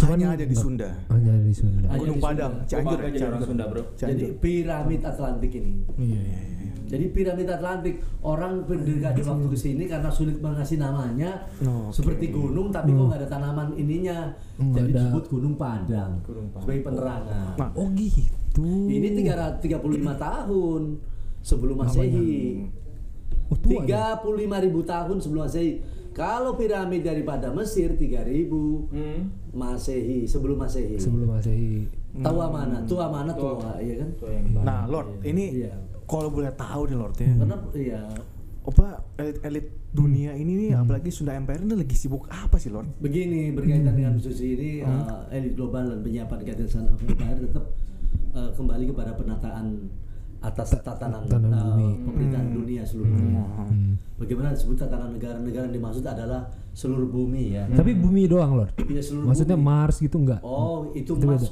[0.00, 0.88] Hanya ada di Sunda.
[1.08, 1.86] Hanya di Sunda.
[1.88, 2.68] Hanya Gunung di Padang, Sunda.
[2.68, 3.42] Cianjur, jadi orang Cianjur.
[3.44, 3.82] Sunda, Bro.
[3.82, 4.30] Jadi Cianjur.
[4.38, 5.72] piramid Atlantik ini.
[5.92, 6.72] Iya, iya, iya.
[6.88, 11.92] Jadi piramid Atlantik orang pendekati waktu ke sini karena sulit mengasih namanya Oh, oke.
[11.92, 14.32] seperti gunung tapi kok nggak ada tanaman ininya.
[14.56, 14.98] Hmm, Jadi ada.
[15.02, 16.62] disebut Gunung Padang, Gunung Padang.
[16.64, 17.52] sebagai penerangan.
[17.54, 18.64] Nah, Oh gitu.
[18.88, 19.76] Ini 335
[20.16, 20.82] tahun
[21.40, 22.64] sebelum Masehi.
[23.48, 24.16] Oh, ya?
[24.20, 24.24] 35
[24.60, 25.72] ribu tahun sebelum Masehi.
[26.18, 29.30] Kalau piramid daripada Mesir 3000 Hmm.
[29.48, 30.98] Masehi, sebelum Masehi.
[30.98, 31.86] Sebelum Masehi.
[32.18, 32.82] Tua mana?
[32.82, 33.54] Tua mana Tua.
[33.54, 34.08] tua, iya kan?
[34.12, 35.78] Itu yang Nah, Lord, ini Iya.
[36.04, 37.30] kalau boleh tahu nih Lord ya.
[37.32, 38.02] Karena iya
[38.60, 42.90] Apa elit-elit dunia ini nih, apalagi Sunda Empire ini lagi sibuk apa sih Lord?
[42.98, 47.64] begini berkaitan dengan posisi ini uh, elit global dan penyiapan kaitan of Empire tetap
[48.34, 49.88] uh, kembali kepada penataan
[50.40, 51.88] atas tatanan tatanan uh, bumi.
[52.04, 53.42] pemerintahan dunia seluruh dunia.
[53.58, 53.98] Hmm.
[54.16, 57.66] Bagaimana disebut tatanan negara-negara yang dimaksud adalah seluruh bumi ya.
[57.68, 58.74] Tapi bumi doang Lord.
[58.80, 59.66] Iya, seluruh Maksudnya bumi.
[59.68, 60.38] Mars gitu enggak?
[60.40, 61.48] Oh, itu, Itu beda.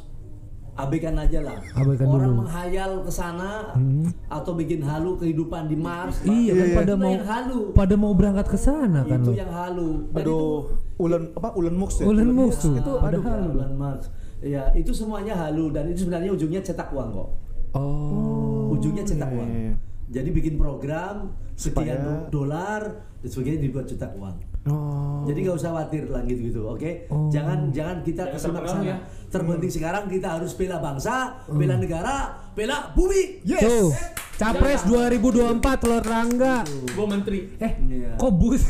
[0.76, 1.58] abaikan aja lah.
[1.72, 2.38] Abaikan Orang dulu.
[2.42, 4.06] menghayal ke sana Hmm.
[4.28, 6.20] atau bikin halu kehidupan di Mars.
[6.20, 7.60] Iya kan Iya, pada Itulah mau yang halu.
[7.72, 9.34] pada mau berangkat ke sana kan itu lo.
[9.34, 9.90] yang halu.
[10.12, 10.54] Dan Aduh,
[10.96, 12.04] ulen apa ulen mux ya?
[12.04, 12.76] Ulen Mux tuh.
[12.76, 13.50] itu Ada aduh, halu.
[13.52, 14.04] bulan Mars.
[14.38, 17.28] Ya, itu semuanya halu dan itu sebenarnya ujungnya cetak uang kok.
[17.72, 18.45] Oh.
[18.78, 19.50] Ujungnya cetak iya, uang.
[19.50, 19.74] iya.
[20.06, 22.82] Jadi bikin program sekian Supaya- dolar
[23.24, 24.36] dan sebagainya dibuat cetak uang.
[24.66, 25.22] Oh.
[25.26, 26.90] Jadi nggak usah khawatir lah gitu-gitu, oke?
[27.10, 27.30] Oh.
[27.30, 28.82] Jangan jangan kita ke sana ke sana.
[28.82, 28.96] ya.
[29.26, 32.16] Terpenting sekarang kita harus bela bangsa, bela negara,
[32.52, 33.42] bela bumi.
[33.44, 33.90] Tuh.
[34.36, 36.60] Capres 2024 Lord Rangga.
[36.92, 37.56] Gua menteri.
[37.56, 38.20] Eh, Iya.
[38.20, 38.60] kok bus?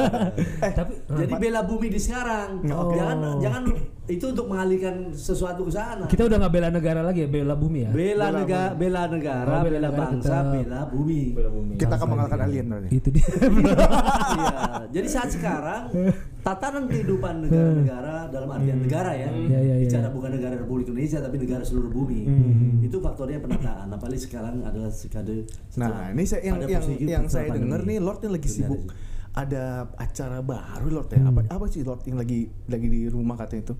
[0.78, 2.66] Tapi Jadi bela bumi di sekarang.
[2.66, 2.90] Oh.
[2.90, 3.62] Jangan jangan
[4.08, 6.08] itu untuk mengalihkan sesuatu ke sana.
[6.08, 7.90] kita udah nggak bela negara lagi ya, bela bumi ya.
[7.90, 10.54] Bela negara, bela negara, Oh, bela bela, negara bangsa, tetap.
[10.56, 11.22] bela bumi.
[11.30, 11.72] Bela bumi.
[11.76, 12.88] kita akan mengalahkan alien berarti.
[12.90, 13.26] Itu dia.
[13.28, 14.58] iya.
[14.90, 15.82] Jadi saat sekarang
[16.48, 19.74] tatanan kehidupan negara-negara dalam artian negara ya, Iya, iya, iya.
[19.84, 22.20] bicara bukan negara Republik Indonesia tapi negara seluruh bumi.
[22.24, 22.86] Hmm.
[22.88, 23.92] Itu faktornya penataan.
[23.92, 25.44] Apalagi sekarang adalah sekade.
[25.76, 28.88] Nah, ini saya yang yang, yang saya dengar nih Lord yang lagi sibuk
[29.36, 31.20] ada acara baru Lord ya.
[31.28, 33.74] Apa apa sih Lord yang lagi lagi di rumah katanya itu?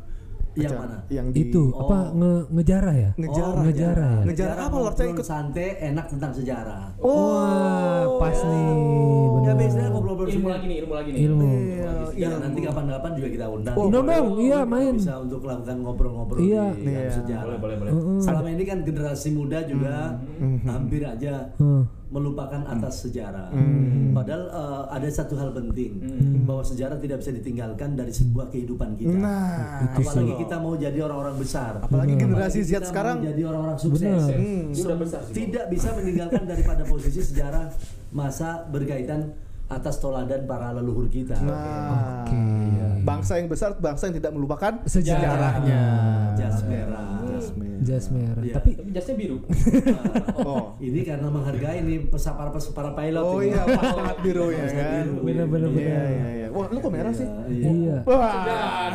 [0.54, 0.96] Yang mana?
[1.08, 1.80] Yang di itu Oh.
[1.82, 3.10] apa nge ngejarah ya?
[3.14, 3.52] Ngejarah.
[3.52, 4.22] Oh, Ngejarah ya?
[4.24, 4.94] Ngejarah apa, Lord?
[4.94, 6.82] Saya ikut- santai enak tentang sejarah.
[6.98, 8.68] Wah, pas nih.
[8.68, 9.54] Ya Benar.
[9.56, 10.52] biasanya ngobrol-ngobrol Ilmu semua.
[10.52, 11.20] lagi nih, ilmu lagi nih.
[11.22, 11.48] Ilmu.
[11.48, 11.86] Iya,
[12.18, 13.74] Ya, nanti kapan-kapan juga kita undang.
[13.74, 14.92] Oh, Undang dong, iya, main.
[14.92, 16.64] Bisa untuk melakukan ngobrol-ngobrol Iya.
[16.74, 17.10] di Iya.
[17.12, 17.44] sejarah.
[17.46, 17.92] Boleh, boleh, boleh.
[18.18, 20.58] Selama ini kan generasi muda juga Hmm.
[20.64, 21.82] hampir aja Heeh.
[22.08, 23.52] Melupakan atas sejarah.
[23.52, 24.16] Hmm.
[24.16, 26.00] Padahal eh, ada satu hal penting
[26.48, 29.12] bahwa sejarah tidak bisa ditinggalkan dari sebuah kehidupan kita.
[29.12, 29.92] Nah.
[29.92, 31.80] Apalagi kita mau jadi orang-orang besar.
[31.84, 34.22] apalagi generasi Z sekarang jadi orang-orang sukses.
[34.32, 34.72] Hmm.
[34.72, 35.34] Besar sih.
[35.36, 37.68] Tidak bisa meninggalkan daripada posisi sejarah
[38.08, 39.36] masa berkaitan
[39.68, 41.36] atas toladan para leluhur kita.
[41.44, 42.24] Nah,
[43.04, 45.82] bangsa yang besar, bangsa yang tidak melupakan Sejarahnya.
[46.40, 47.20] Jas merah.
[47.28, 47.67] Jas merah.
[47.80, 48.54] Iya.
[48.54, 49.36] Tapi Tapi jasnya biru.
[50.40, 53.20] Oh, Ini karena menghargai nih pesa- para pes- para pilot.
[53.20, 53.50] oh ini.
[53.50, 55.04] iya, banget biru ya kan.
[55.18, 55.70] Bener-bener.
[55.70, 56.46] Iya, iya, iya.
[56.48, 57.26] Wah, lu kok merah sih?
[57.46, 57.68] Iya.
[57.68, 57.96] iya.
[58.02, 58.88] Wah,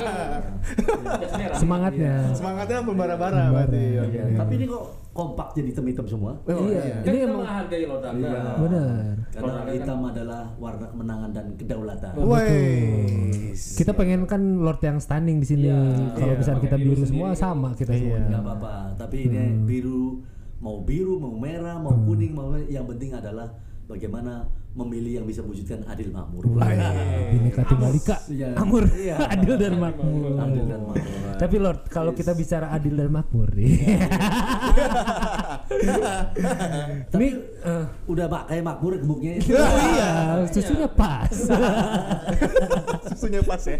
[1.15, 1.55] Jas merah.
[1.55, 2.13] Semangatnya.
[2.31, 3.83] semangatnya membara-bara berarti.
[3.99, 4.17] Oke.
[4.17, 4.23] Iya.
[4.35, 6.31] Tapi ini kok kompak jadi hitam-hitam semua?
[6.43, 6.81] Oh, Iya.
[6.81, 6.95] iya.
[6.97, 8.25] Kan Ini kita emang menghargai Lord Anda.
[8.25, 8.41] Iya.
[8.57, 9.13] benar.
[9.29, 12.11] Karena Warna hitam adalah warna kemenangan dan kedaulatan.
[12.17, 13.53] Wih.
[13.53, 15.67] Kita pengen kan Lord yang standing di sini.
[15.67, 15.77] Iya.
[16.11, 16.39] Kalau Iya.
[16.39, 17.99] misalnya kita biru semua sama kita Iya.
[17.99, 18.17] semua.
[18.23, 20.23] nggak apa-apa tapi ini biru
[20.63, 23.51] mau biru mau merah mau kuning mau yang penting adalah
[23.85, 28.57] bagaimana memilih yang bisa mewujudkan adil makmur Bineka Tunggal Ika, Iya.
[28.57, 29.15] Amur, Iya.
[29.33, 30.33] adil dan makmur.
[30.35, 33.73] adil dan makmur Tapi Lord, kalau kita bicara adil dan makmur nih.
[37.09, 37.27] tapi
[37.63, 40.09] eh, udah pak kayak makmur gemuknya oh iya,
[40.47, 41.29] susunya pas.
[43.09, 43.77] Susunya pas ya.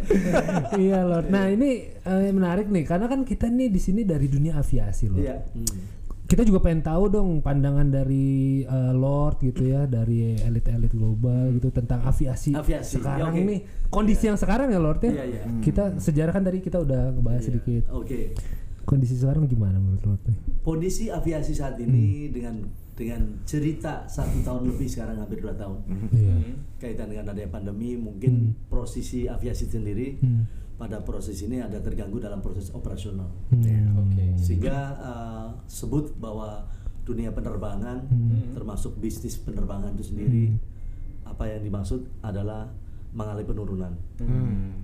[0.75, 1.27] iya Lord.
[1.27, 5.21] Nah ini eh, menarik nih, karena kan kita nih di sini dari dunia aviasi Lord.
[5.21, 6.02] iya Hmm.
[6.33, 8.25] Kita juga pengen tahu dong pandangan dari
[8.59, 12.57] eh, Lord gitu ya, dari elit-elit global gitu tentang aviasi.
[12.57, 15.13] Aviasi, Sekarang ya, nih kondisi yang sekarang ya Lord ya.
[15.13, 15.41] Iya, iya.
[15.61, 17.85] Kita sejarah kan tadi kita udah ngebahas sedikit.
[17.93, 18.33] oke
[18.83, 20.37] Kondisi sekarang gimana menurut Lord nih?
[20.59, 26.35] kondisi aviasi saat ini dengan dengan cerita satu tahun lebih sekarang hampir dua tahun Iya.
[26.77, 30.43] kaitan dengan adanya pandemi mungkin posisi aviasi sendiri Hmm.
[30.73, 33.29] Pada proses ini ada terganggu dalam proses operasional.
[33.53, 34.09] Hmm.
[34.09, 34.25] Oke.
[34.41, 36.65] sehingga uh, sebut bahwa
[37.03, 38.07] dunia penerbangan
[38.55, 40.55] termasuk bisnis penerbangan itu sendiri
[41.27, 42.71] apa yang dimaksud adalah
[43.13, 43.93] mengalami penurunan.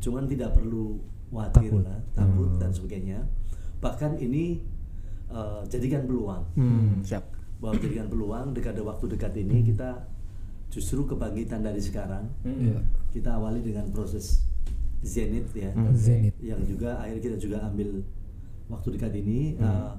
[0.03, 0.99] Cuman tidak perlu
[1.29, 1.83] khawatir Takut.
[1.85, 3.19] lah takut dan sebagainya.
[3.79, 4.59] Bahkan ini
[5.29, 6.43] uh, jadikan peluang.
[6.57, 7.23] Hmm, siap.
[7.59, 10.07] bahwa jadikan peluang dekade waktu dekat ini kita
[10.71, 12.27] justru kebangkitan dari sekarang.
[12.43, 12.79] Iya.
[13.09, 14.43] kita awali dengan proses
[15.01, 15.71] zenith ya.
[15.91, 16.35] Zenith.
[16.39, 18.03] yang juga akhirnya kita juga ambil
[18.67, 19.95] waktu dekat ini uh,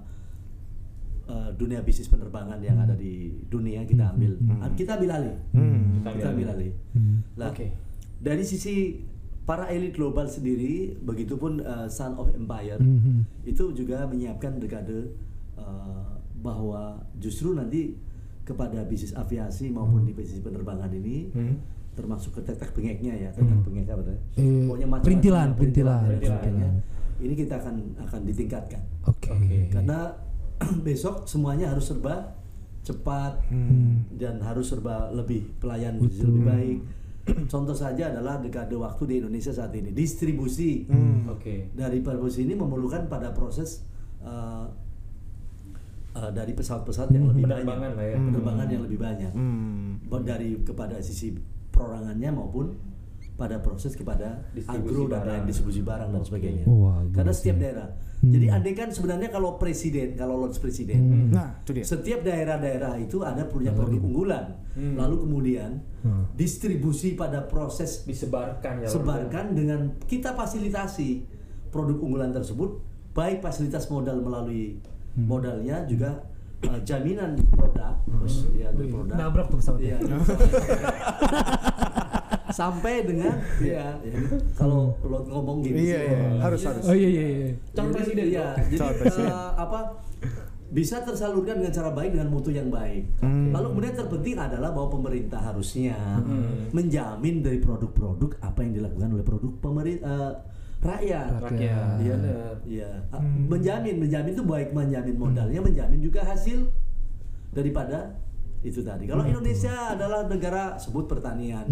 [1.27, 4.37] uh, dunia bisnis penerbangan yang ada di dunia kita ambil.
[4.75, 5.37] kita ambil alih.
[6.01, 6.73] Kita ambil alih.
[7.35, 7.73] Lah, Oke.
[8.19, 9.01] dari sisi
[9.43, 13.25] para elit global sendiri begitupun uh, Son of Empire Mhm.
[13.45, 15.11] itu juga menyiapkan dekade
[15.57, 16.07] uh,
[16.39, 17.97] bahwa justru nanti
[18.41, 21.31] kepada bisnis aviasi maupun di bisnis penerbangan ini
[21.93, 24.17] termasuk ke tetek bengeknya ya tetek bengek apa tuh?
[24.37, 26.69] Eh, Pokoknya perintilan, ya, perintilan, dan sebagainya.
[26.71, 26.75] perintilan.
[27.21, 29.29] ini kita akan akan ditingkatkan Oke.
[29.69, 29.99] karena
[30.87, 32.37] besok semuanya harus serba
[32.81, 33.45] cepat
[34.17, 36.33] dan harus serba lebih pelayan Betul.
[36.33, 36.79] lebih baik
[37.47, 40.89] contoh saja adalah dekade waktu di Indonesia saat ini distribusi
[41.29, 41.69] Oke.
[41.77, 43.85] dari distribusi ini memerlukan pada proses
[44.25, 44.65] uh,
[46.17, 48.17] uh, dari pesawat-pesawat yang lebih banyak ya.
[48.17, 50.01] penerbangan yang lebih banyak Hmm.
[50.21, 51.37] Dari kepada sisi
[51.71, 52.67] perorangannya maupun
[53.35, 55.29] pada proses kepada Distribusi agro dan barang.
[55.33, 56.65] lain distribusi barang dan sebagainya.
[56.69, 57.63] Wah, Karena bagus setiap ya.
[57.65, 57.89] daerah.
[58.21, 61.85] Jadi andai kan sebenarnya kalau presiden, kalau lord presiden, Nah, itu dia.
[61.89, 64.61] setiap daerah-daerah itu ada punya produk unggulan.
[64.77, 65.81] Lalu kemudian
[66.37, 68.89] distribusi pada proses Disebarkan ya.
[68.93, 71.25] Sebarkan dengan kita fasilitasi
[71.73, 72.77] produk unggulan tersebut,
[73.17, 74.77] baik fasilitas modal melalui
[75.17, 76.29] modalnya juga
[76.67, 79.15] uh, jaminan produk, terus ya dari produk.
[79.17, 79.97] Nabrak tuh pesawatnya.
[79.97, 80.17] Iya,
[82.51, 84.15] sampai dengan ya, ya,
[84.59, 86.83] kalau lo ngomong gini Iya, iya, harus harus.
[86.85, 87.49] Oh iya iya iya.
[87.73, 89.31] Calon presiden, ya, jadi presiden.
[89.31, 89.81] eh, apa
[90.71, 93.23] bisa tersalurkan dengan cara baik dengan mutu yang baik.
[93.27, 95.95] Lalu kemudian terpenting adalah bahwa pemerintah harusnya
[96.71, 100.47] menjamin dari produk-produk apa yang dilakukan oleh produk pemerintah
[100.81, 101.31] rakyat.
[101.45, 101.97] Rakyat.
[102.01, 102.17] Iya,
[102.65, 102.91] iya.
[103.13, 106.73] Ah, Menjamin, menjamin itu baik menjamin modalnya, menjamin juga hasil
[107.53, 108.17] daripada
[108.61, 109.09] itu tadi.
[109.09, 111.65] Kalau Indonesia adalah negara sebut pertanian,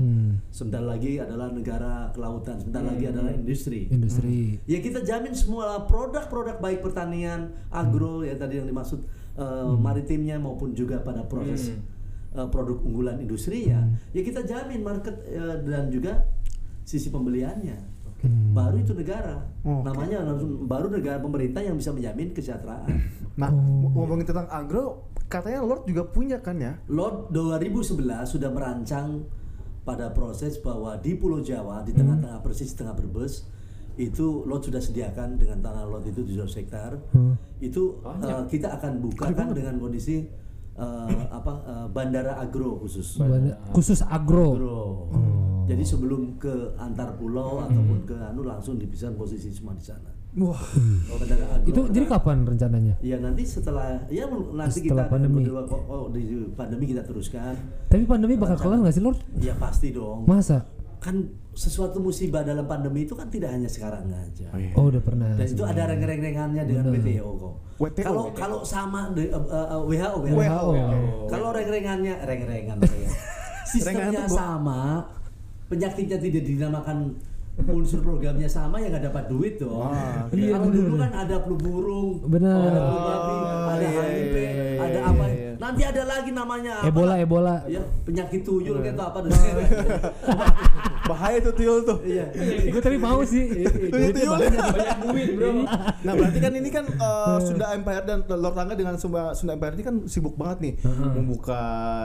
[0.48, 3.92] sebentar lagi adalah negara kelautan, sebentar lagi adalah industri.
[3.92, 4.56] Industri.
[4.64, 9.04] Ya kita jamin semua produk-produk baik pertanian, agro ya tadi yang dimaksud
[9.36, 11.76] eh, maritimnya maupun juga pada proses
[12.32, 13.84] eh, produk unggulan industri ya.
[14.16, 16.24] Ya kita jamin market eh, dan juga
[16.88, 17.87] sisi pembeliannya.
[18.26, 19.46] Baru itu negara.
[19.62, 19.86] Oke.
[19.86, 22.88] Namanya langsung baru negara pemerintah yang bisa menjamin kesejahteraan.
[23.38, 23.54] Nah,
[23.94, 26.74] ngomongin tentang agro, katanya Lord juga punya kan ya?
[26.90, 27.94] Lord 2011
[28.26, 29.30] sudah merancang
[29.86, 33.46] pada proses bahwa di Pulau Jawa di tengah-tengah persis tengah Brebes
[33.94, 36.98] itu Lord sudah sediakan dengan tanah Lord itu 700 hektar
[37.58, 40.26] itu eh, kita akan bukakan dengan kondisi
[40.74, 44.46] eh, apa eh, bandara agro khusus Banda- khusus agro.
[44.58, 44.80] agro
[45.68, 50.60] jadi sebelum ke antar pulau ataupun ke anu langsung dipisahkan posisi semua di sana Wah.
[51.64, 53.00] Itu jadi kapan rencananya?
[53.00, 55.40] Ya nanti setelah ya nanti Setelah kita pandemi.
[55.48, 57.56] oh, oh, di pandemi kita teruskan.
[57.88, 59.18] Tapi pandemi bakal kelar nggak sih Lord?
[59.40, 60.28] Ya pasti dong.
[60.28, 60.68] Masa?
[61.00, 64.52] Kan sesuatu musibah dalam pandemi itu kan tidak hanya sekarang aja.
[64.76, 65.32] Oh udah pernah.
[65.32, 67.54] Dan itu ada reng-rengannya dengan WTO kok.
[67.80, 68.04] WTO.
[68.04, 70.36] Kalau kalau sama de- uh, uh, WHO, WHO.
[70.36, 70.70] WHO.
[71.32, 72.78] Kalau reng-rengannya reng-rengan.
[73.68, 75.04] Sistemnya sama,
[75.68, 77.16] penyakitnya tidak dinamakan
[77.58, 79.90] unsur programnya sama ya nggak dapat duit dong.
[79.90, 82.54] Ah, Iya, kalau dulu kan ada flu burung, Benar.
[82.70, 85.17] ada flu babi, ada iya, HIV, iya, iya, ada iya, apa?
[85.68, 85.70] Iya.
[85.70, 86.88] Nanti ada lagi namanya apa?
[86.88, 87.54] Ebola, Ebola.
[87.68, 89.18] Ya, penyakit tuyul gitu apa
[91.08, 91.98] Bahaya tuh tuyul tuh.
[92.04, 92.28] Iya.
[92.68, 93.48] Gue tapi mau sih.
[93.92, 94.36] Tuyul-tuyul.
[94.48, 95.50] banyak duit bro
[96.06, 99.74] Nah berarti kan ini kan uh, Sunda Empire dan Lord Rangga dengan Sunda, Sunda Empire
[99.74, 100.74] ini kan sibuk banget nih
[101.16, 101.60] membuka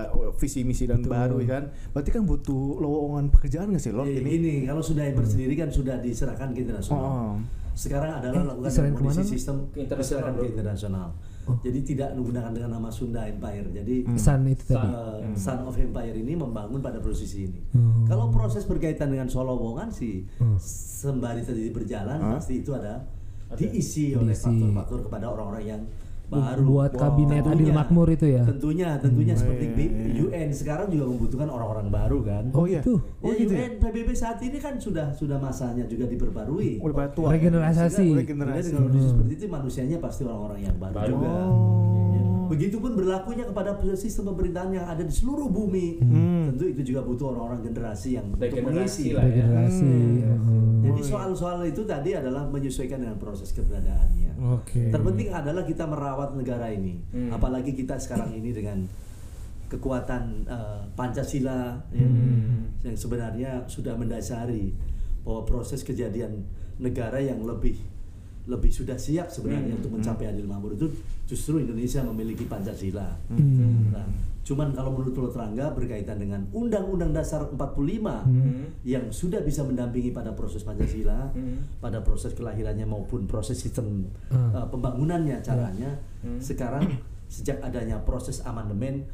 [0.07, 1.63] uh, visi misi dan baru ya kan.
[1.91, 4.29] Berarti kan butuh lowongan pekerjaan nggak sih Lord Eh, ini?
[4.39, 7.03] ini kalau sudah Ember sendiri kan sudah diserahkan ke internasional.
[7.03, 7.35] Oh.
[7.73, 11.07] Sekarang adalah Eh, lakukan ke mana, sistem Ke internasional, diserahkan ke Bro.
[11.43, 13.67] Jadi tidak menggunakan dengan nama Sunda Empire.
[13.71, 14.87] Jadi Sun itu tadi.
[14.87, 17.59] uh, Son of Empire ini membangun pada posisi ini.
[17.75, 18.07] Hmm.
[18.07, 20.23] Kalau proses berkaitan dengan Solowongan sih
[20.59, 23.03] sembari tadi berjalan pasti itu ada
[23.53, 25.81] diisi oleh faktor-faktor kepada orang-orang yang
[26.23, 28.43] baru Buat kabinet adil Tentunya- makmur itu ya.
[28.43, 30.21] Tentunya, tentunya seperti iya, B- iya.
[30.23, 32.43] UN sekarang juga membutuhkan orang-orang baru kan.
[32.51, 32.79] Oh iya.
[32.79, 32.95] gitu.
[33.19, 33.59] Oh ya, gitu ya.
[33.61, 36.79] UN PBB saat ini kan sudah sudah masanya juga diperbarui.
[36.79, 37.31] Udah tua.
[37.31, 38.07] Regenerasi.
[38.17, 38.67] Regenerasi.
[38.67, 41.11] dengan kondisi seperti itu manusianya pasti orang-orang yang baru, Baru.
[41.11, 41.29] juga.
[41.29, 42.11] Oh.
[42.11, 42.23] Ya.
[42.45, 46.01] Begitupun berlakunya kepada sistem pemerintahan yang ada di seluruh bumi.
[46.49, 49.05] Tentu itu juga butuh orang-orang generasi yang untuk Regenerasi mengisi.
[49.11, 49.29] lah ya.
[49.29, 49.91] Regenerasi.
[50.19, 50.82] heeh.
[50.93, 54.37] Jadi soal-soal itu tadi adalah menyesuaikan dengan proses keberadaannya.
[54.53, 54.89] Oke.
[54.89, 57.31] Terpenting adalah kita merawat negara ini, Hmm.
[57.31, 58.85] apalagi kita sekarang ini dengan
[59.67, 62.69] kekuatan eh, Pancasila ya, Hmm.
[62.85, 64.69] yang sebenarnya sudah mendasari
[65.23, 66.45] bahwa proses kejadian
[66.77, 67.79] negara yang lebih
[68.43, 69.79] lebih sudah siap sebenarnya Hmm.
[69.79, 70.91] untuk mencapai adil makmur itu
[71.23, 73.15] justru Indonesia memiliki Pancasila.
[73.31, 73.87] Hmm.
[73.89, 74.03] Nah,
[74.43, 78.67] cuman kalau menurut Lord Rangga berkaitan dengan Undang-Undang Dasar 45 Hmm.
[78.83, 81.63] yang sudah bisa mendampingi pada proses Pancasila, Hmm.
[81.79, 84.51] pada proses kelahirannya maupun proses sistem Hmm.
[84.51, 85.95] uh, pembangunannya caranya.
[86.19, 86.35] Hmm.
[86.37, 86.83] Sekarang
[87.31, 89.07] sejak adanya proses amandemen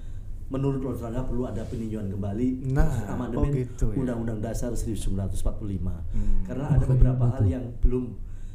[0.49, 3.95] menurut Lord Rangga perlu ada peninjauan kembali Nah, proses amandemen oh gitu ya.
[3.95, 5.93] Undang-Undang Dasar 1945.
[6.09, 6.41] Hmm.
[6.43, 8.05] Karena ada Oh, beberapa iya, hal yang belum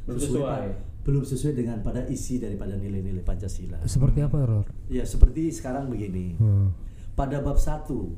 [0.05, 0.63] Belum sesuai, sesuai.
[0.69, 3.77] pa- belum sesuai dengan pada isi daripada nilai-nilai Pancasila.
[3.83, 4.65] Seperti apa, Lord?
[4.87, 6.33] Ya seperti sekarang begini.
[6.35, 6.73] Hmm.
[7.13, 8.17] Pada bab 1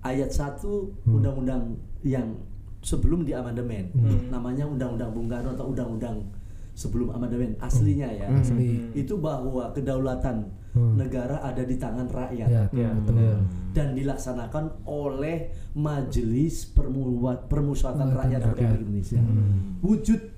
[0.00, 1.16] ayat 1 Hmm.
[1.16, 1.62] undang-undang
[2.02, 2.34] yang
[2.80, 4.28] sebelum di amandemen Hmm.
[4.28, 6.26] namanya undang-undang Bung Karno atau undang-undang
[6.72, 8.26] sebelum amandemen aslinya ya.
[8.26, 8.38] Hmm.
[8.40, 8.90] Asli.
[8.92, 10.98] Itu bahwa kedaulatan Hmm.
[10.98, 13.14] negara ada di tangan rakyat Ya, Ya, betul.
[13.14, 13.38] benar.
[13.70, 19.18] dan dilaksanakan oleh Majelis Permusyawaratan Rakyat Republik Indonesia.
[19.18, 19.78] Hmm.
[19.80, 20.33] Wujud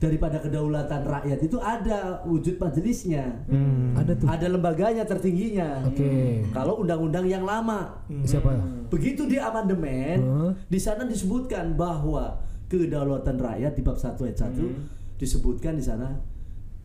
[0.00, 3.44] daripada kedaulatan rakyat itu ada wujud majelisnya.
[3.92, 4.26] Ada tuh.
[4.26, 5.84] Ada lembaganya tertingginya.
[5.84, 6.40] Oke.
[6.50, 8.48] Kalau undang-undang yang lama, Siapa?
[8.88, 10.52] begitu di amandemen, Hmm.
[10.66, 14.72] di sana disebutkan bahwa kedaulatan rakyat di bab 1 ayat 1
[15.20, 16.16] disebutkan di sana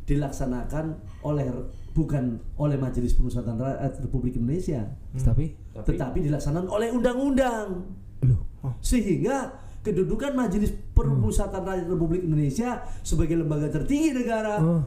[0.03, 0.85] dilaksanakan
[1.23, 1.47] oleh
[1.95, 4.83] bukan oleh Majelis Permusyawaratan Rakyat Republik Indonesia,
[5.15, 7.95] Tapi Tapi- tetapi dilaksanakan oleh undang-undang.
[8.21, 8.43] loh.
[8.83, 14.81] Sehingga kedudukan Majelis Permusyawaratan Rakyat Republik Indonesia sebagai lembaga tertinggi negara Oh.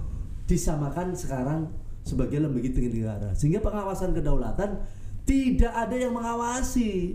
[0.51, 1.71] disamakan sekarang
[2.03, 3.29] sebagai lembaga tertinggi negara.
[3.39, 4.83] Sehingga pengawasan kedaulatan
[5.23, 7.15] tidak ada yang mengawasi.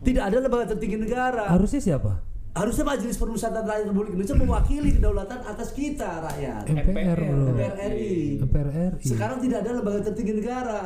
[0.00, 1.48] Tidak ada lembaga tertinggi negara.
[1.48, 2.24] Harusnya siapa?
[2.54, 6.64] Harusnya Majelis Permusyawaratan Rakyat Republik Indonesia mewakili kedaulatan atas kita rakyat.
[6.70, 8.42] MPR RI.
[8.42, 9.02] MPR RI.
[9.02, 10.80] Sekarang tidak ada lembaga tertinggi negara.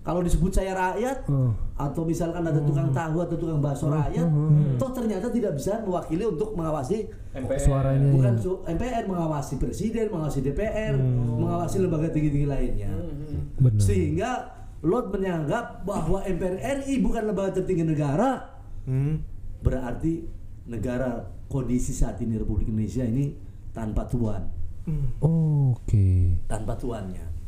[0.00, 1.52] Kalau disebut saya rakyat Oh.
[1.74, 4.24] atau misalkan ada tukang tahu atau tukang bakso rakyat,
[4.74, 7.60] toh ternyata tidak bisa mewakili untuk mengawasi MPR.
[7.60, 8.40] Suaranya bukan ya.
[8.40, 10.96] su- MPR mengawasi presiden, mengawasi DPR,
[11.36, 12.90] mengawasi lembaga tinggi-tinggi lainnya.
[13.56, 13.76] Benar.
[13.78, 14.30] Sehingga
[14.80, 19.20] Lot menyanggap bahwa MPR RI bukan lembaga tertinggi negara, Hmm.
[19.60, 20.24] berarti
[20.64, 23.36] negara kondisi saat ini Republik Indonesia ini
[23.70, 24.48] tanpa tuan,
[25.20, 26.40] Oh, Oke.
[26.46, 27.39] tanpa tuannya.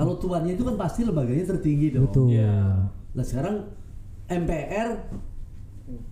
[0.00, 2.08] Kalau tuannya itu kan pasti lembaganya tertinggi dong.
[2.08, 2.32] Betul.
[2.32, 2.88] Ya.
[2.88, 3.68] Nah sekarang
[4.32, 4.88] MPR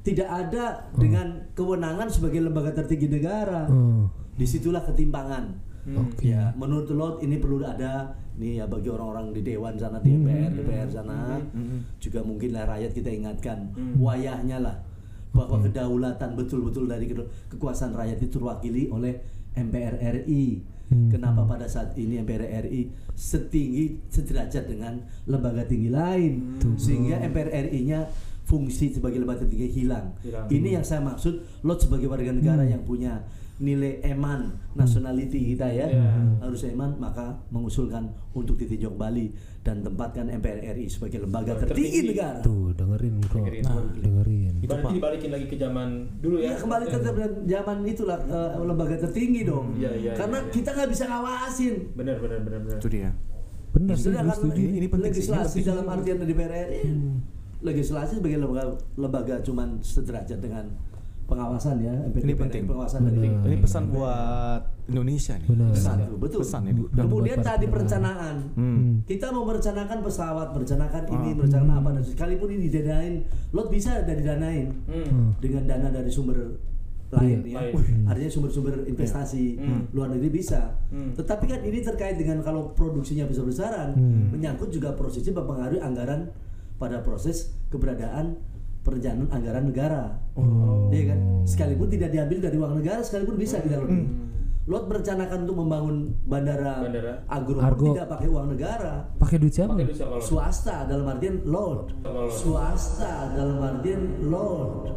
[0.04, 3.64] tidak ada dengan kewenangan sebagai lembaga tertinggi negara.
[3.72, 4.12] Oh.
[4.36, 5.64] Di situlah ketimpangan.
[5.88, 6.36] Oke.
[6.36, 10.52] Ya, menurut Lot ini perlu ada nih ya bagi orang-orang di dewan sana di MPR,
[10.52, 11.40] DPR sana
[11.96, 14.76] juga mungkin lah rakyat kita ingatkan wayahnya lah
[15.32, 17.08] bahwa kedaulatan betul-betul dari
[17.48, 19.16] kekuasaan rakyat itu terwakili oleh
[19.56, 20.60] MPR RI.
[20.88, 26.56] Kenapa pada saat ini MPR RI setinggi sederajat dengan lembaga tinggi lain?
[26.80, 28.08] Sehingga MPR RI-nya
[28.48, 30.16] fungsi sebagai lembaga tertinggi hilang.
[30.24, 30.48] Hilang.
[30.48, 33.20] Ini yang saya maksud Lot sebagai warga negara yang punya
[33.58, 36.38] nilai eman nationality kita ya Iya.
[36.38, 42.10] harus eman maka mengusulkan untuk ditinjau kembali dan tempatkan MPR RI sebagai lembaga tertinggi Tertinggi.
[42.14, 42.38] negara.
[42.40, 43.42] Tuh dengerin bro.
[43.42, 43.62] Dengerin.
[43.62, 44.52] Nah, dengerin.
[44.58, 44.92] Itu, Berarti Pak.
[44.94, 45.88] dibalikin lagi ke zaman
[46.18, 46.46] dulu ya.
[46.48, 46.98] Ya kembali ke
[47.44, 49.66] zaman itulah eh, lembaga tertinggi dong.
[49.74, 50.54] Iya, iya, Karena iya, iya.
[50.54, 51.74] kita nggak bisa ngawasin.
[51.92, 52.78] Benar benar benar benar.
[52.78, 53.10] Itu dia.
[53.68, 54.60] Sih, Sedangkan gue setuju.
[54.60, 56.82] Ini- ini penting legislasi dalam artian DPR RI,
[57.60, 60.70] legislasi sebagai lembaga lembaga cuman sederajat dengan
[61.28, 61.92] pengawasan ya.
[62.08, 62.62] MPR, Ini penting.
[62.64, 63.44] Pengawasan dari Benar.
[63.44, 65.48] Ini pesan buat Indonesia nih.
[65.52, 65.68] Benar.
[65.76, 66.40] Satu, betul.
[66.40, 66.80] Pesan ini.
[66.88, 68.36] Dan Kemudian tadi perencanaan.
[68.56, 69.04] Hmm.
[69.04, 71.36] Kita mau merencanakan pesawat, merencanakan ini, Ah.
[71.36, 73.14] merencanakan apa dan sekalipun ini didanain,
[73.52, 75.36] lot bisa dan didanain Hmm.
[75.38, 76.56] dengan dana dari sumber
[77.08, 77.60] lain ya.
[77.60, 77.72] Lain.
[77.72, 79.82] Wih, Artinya sumber-sumber investasi Hmm.
[79.92, 80.76] luar negeri bisa.
[80.88, 81.12] Hmm.
[81.12, 84.32] Tetapi kan ini terkait dengan kalau produksinya besar-besaran, Hmm.
[84.32, 86.32] menyangkut juga prosesnya mempengaruhi anggaran
[86.76, 88.36] pada proses keberadaan
[88.88, 90.02] perencanaan anggaran negara.
[90.32, 90.88] Oh.
[90.88, 91.20] Iya kan?
[91.44, 93.92] Sekalipun tidak diambil dari uang negara, sekalipun bisa kita lot.
[93.92, 94.08] Hmm.
[94.68, 95.96] Lot merencanakan untuk membangun
[96.28, 97.12] bandara, Bandara.
[97.24, 97.96] Agro, Argo.
[97.96, 98.92] tidak pakai uang negara.
[99.16, 99.72] Pakai duit siapa?
[99.72, 100.24] Pakai duit siapa kalau?
[100.24, 101.80] Swasta dalam artian Lord.
[102.28, 104.92] Swasta dalam artian Lord.